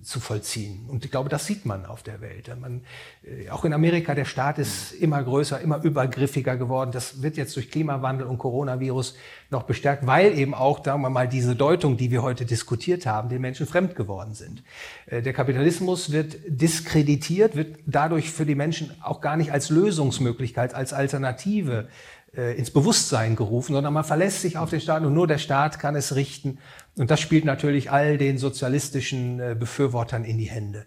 [0.03, 0.85] zu vollziehen.
[0.87, 2.47] Und ich glaube, das sieht man auf der Welt.
[2.61, 2.81] Man,
[3.23, 6.91] äh, auch in Amerika, der Staat ist immer größer, immer übergriffiger geworden.
[6.91, 9.15] Das wird jetzt durch Klimawandel und Coronavirus
[9.49, 13.29] noch bestärkt, weil eben auch, sagen wir mal, diese Deutung, die wir heute diskutiert haben,
[13.29, 14.63] den Menschen fremd geworden sind.
[15.07, 20.75] Äh, der Kapitalismus wird diskreditiert, wird dadurch für die Menschen auch gar nicht als Lösungsmöglichkeit,
[20.75, 21.87] als Alternative
[22.35, 25.95] ins Bewusstsein gerufen, sondern man verlässt sich auf den Staat und nur der Staat kann
[25.95, 26.59] es richten.
[26.97, 30.85] Und das spielt natürlich all den sozialistischen äh, Befürwortern in die Hände.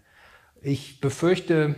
[0.61, 1.75] Ich befürchte,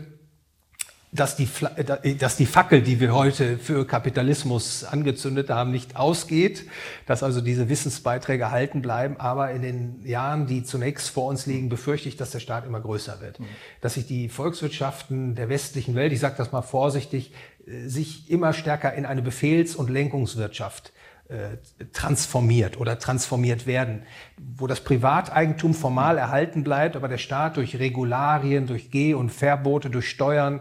[1.12, 6.64] dass die, äh, dass die Fackel, die wir heute für Kapitalismus angezündet haben, nicht ausgeht,
[7.06, 9.18] dass also diese Wissensbeiträge halten bleiben.
[9.20, 12.80] Aber in den Jahren, die zunächst vor uns liegen, befürchte ich, dass der Staat immer
[12.80, 13.40] größer wird.
[13.40, 13.46] Mhm.
[13.82, 17.34] Dass sich die Volkswirtschaften der westlichen Welt, ich sage das mal vorsichtig,
[17.88, 20.94] sich immer stärker in eine Befehls- und Lenkungswirtschaft
[21.30, 21.58] äh,
[21.94, 24.04] transformiert oder transformiert werden,
[24.38, 29.90] wo das Privateigentum formal erhalten bleibt, aber der Staat durch Regularien, durch Geh- und Verbote,
[29.90, 30.60] durch Steuern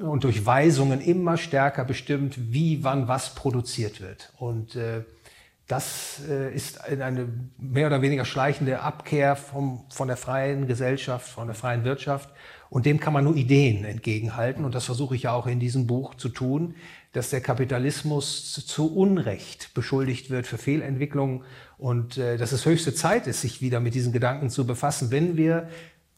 [0.00, 4.32] und durch Weisungen immer stärker bestimmt, wie, wann, was produziert wird.
[4.38, 5.04] Und äh,
[5.68, 11.46] das äh, ist eine mehr oder weniger schleichende Abkehr vom, von der freien Gesellschaft, von
[11.46, 12.28] der freien Wirtschaft.
[12.70, 14.64] Und dem kann man nur Ideen entgegenhalten.
[14.64, 16.74] Und das versuche ich ja auch in diesem Buch zu tun
[17.12, 21.42] dass der Kapitalismus zu Unrecht beschuldigt wird für Fehlentwicklungen
[21.76, 25.36] und äh, dass es höchste Zeit ist, sich wieder mit diesen Gedanken zu befassen, wenn
[25.36, 25.68] wir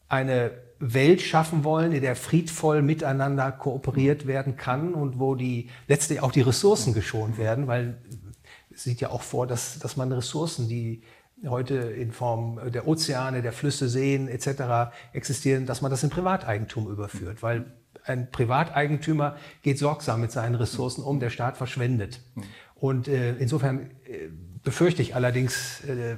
[0.07, 6.21] eine Welt schaffen wollen, in der friedvoll miteinander kooperiert werden kann und wo die letztlich
[6.21, 7.97] auch die Ressourcen geschont werden, weil
[8.69, 11.01] es sieht ja auch vor, dass, dass man Ressourcen, die
[11.47, 14.93] heute in Form der Ozeane, der Flüsse, Seen etc.
[15.13, 17.65] existieren, dass man das in Privateigentum überführt, weil
[18.05, 22.21] ein Privateigentümer geht sorgsam mit seinen Ressourcen um, der Staat verschwendet.
[22.75, 24.29] Und äh, insofern äh,
[24.63, 26.17] befürchte ich allerdings, äh,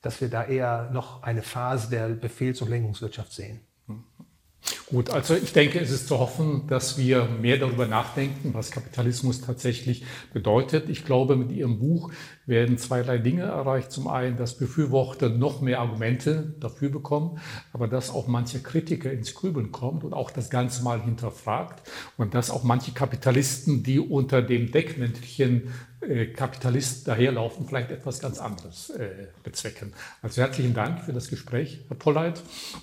[0.00, 3.60] dass wir da eher noch eine Phase der Befehls- und Lenkungswirtschaft sehen.
[4.86, 9.40] Gut, also ich denke, es ist zu hoffen, dass wir mehr darüber nachdenken, was Kapitalismus
[9.40, 10.88] tatsächlich bedeutet.
[10.88, 12.12] Ich glaube, mit Ihrem Buch
[12.46, 13.92] werden zweierlei Dinge erreicht.
[13.92, 17.40] Zum einen, dass Befürworter noch mehr Argumente dafür bekommen,
[17.72, 22.34] aber dass auch manche Kritiker ins Grübeln kommt und auch das Ganze mal hinterfragt und
[22.34, 25.72] dass auch manche Kapitalisten, die unter dem Deckmäntelchen
[26.34, 29.92] Kapitalisten daherlaufen, vielleicht etwas ganz anderes äh, bezwecken.
[30.22, 32.42] Also herzlichen Dank für das Gespräch, Herr Polleit.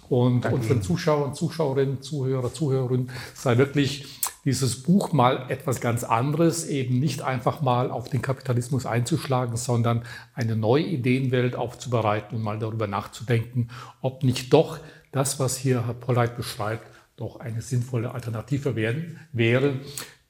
[0.10, 4.06] Und Danke unseren Zuschauern, Zuschauerinnen, Zuhörer, Zuhörerinnen sei wirklich
[4.44, 10.04] dieses Buch mal etwas ganz anderes, eben nicht einfach mal auf den Kapitalismus einzuschlagen, sondern
[10.34, 13.70] eine neue Ideenwelt aufzubereiten und mal darüber nachzudenken,
[14.02, 14.80] ob nicht doch
[15.12, 19.76] das, was hier Herr Polleit beschreibt, doch eine sinnvolle Alternative werden, wäre,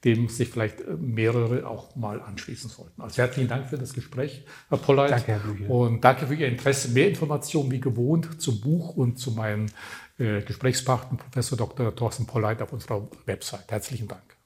[0.03, 3.01] dem sich vielleicht mehrere auch mal anschließen sollten.
[3.01, 5.11] Also herzlichen Dank für das Gespräch, Herr Polleit.
[5.11, 5.69] Danke, Herr Blücher.
[5.69, 6.89] Und danke für Ihr Interesse.
[6.89, 9.71] Mehr Informationen wie gewohnt zum Buch und zu meinen
[10.17, 11.95] äh, Gesprächspartner Professor Dr.
[11.95, 13.71] Thorsten Polleit auf unserer Website.
[13.71, 14.40] Herzlichen Dank.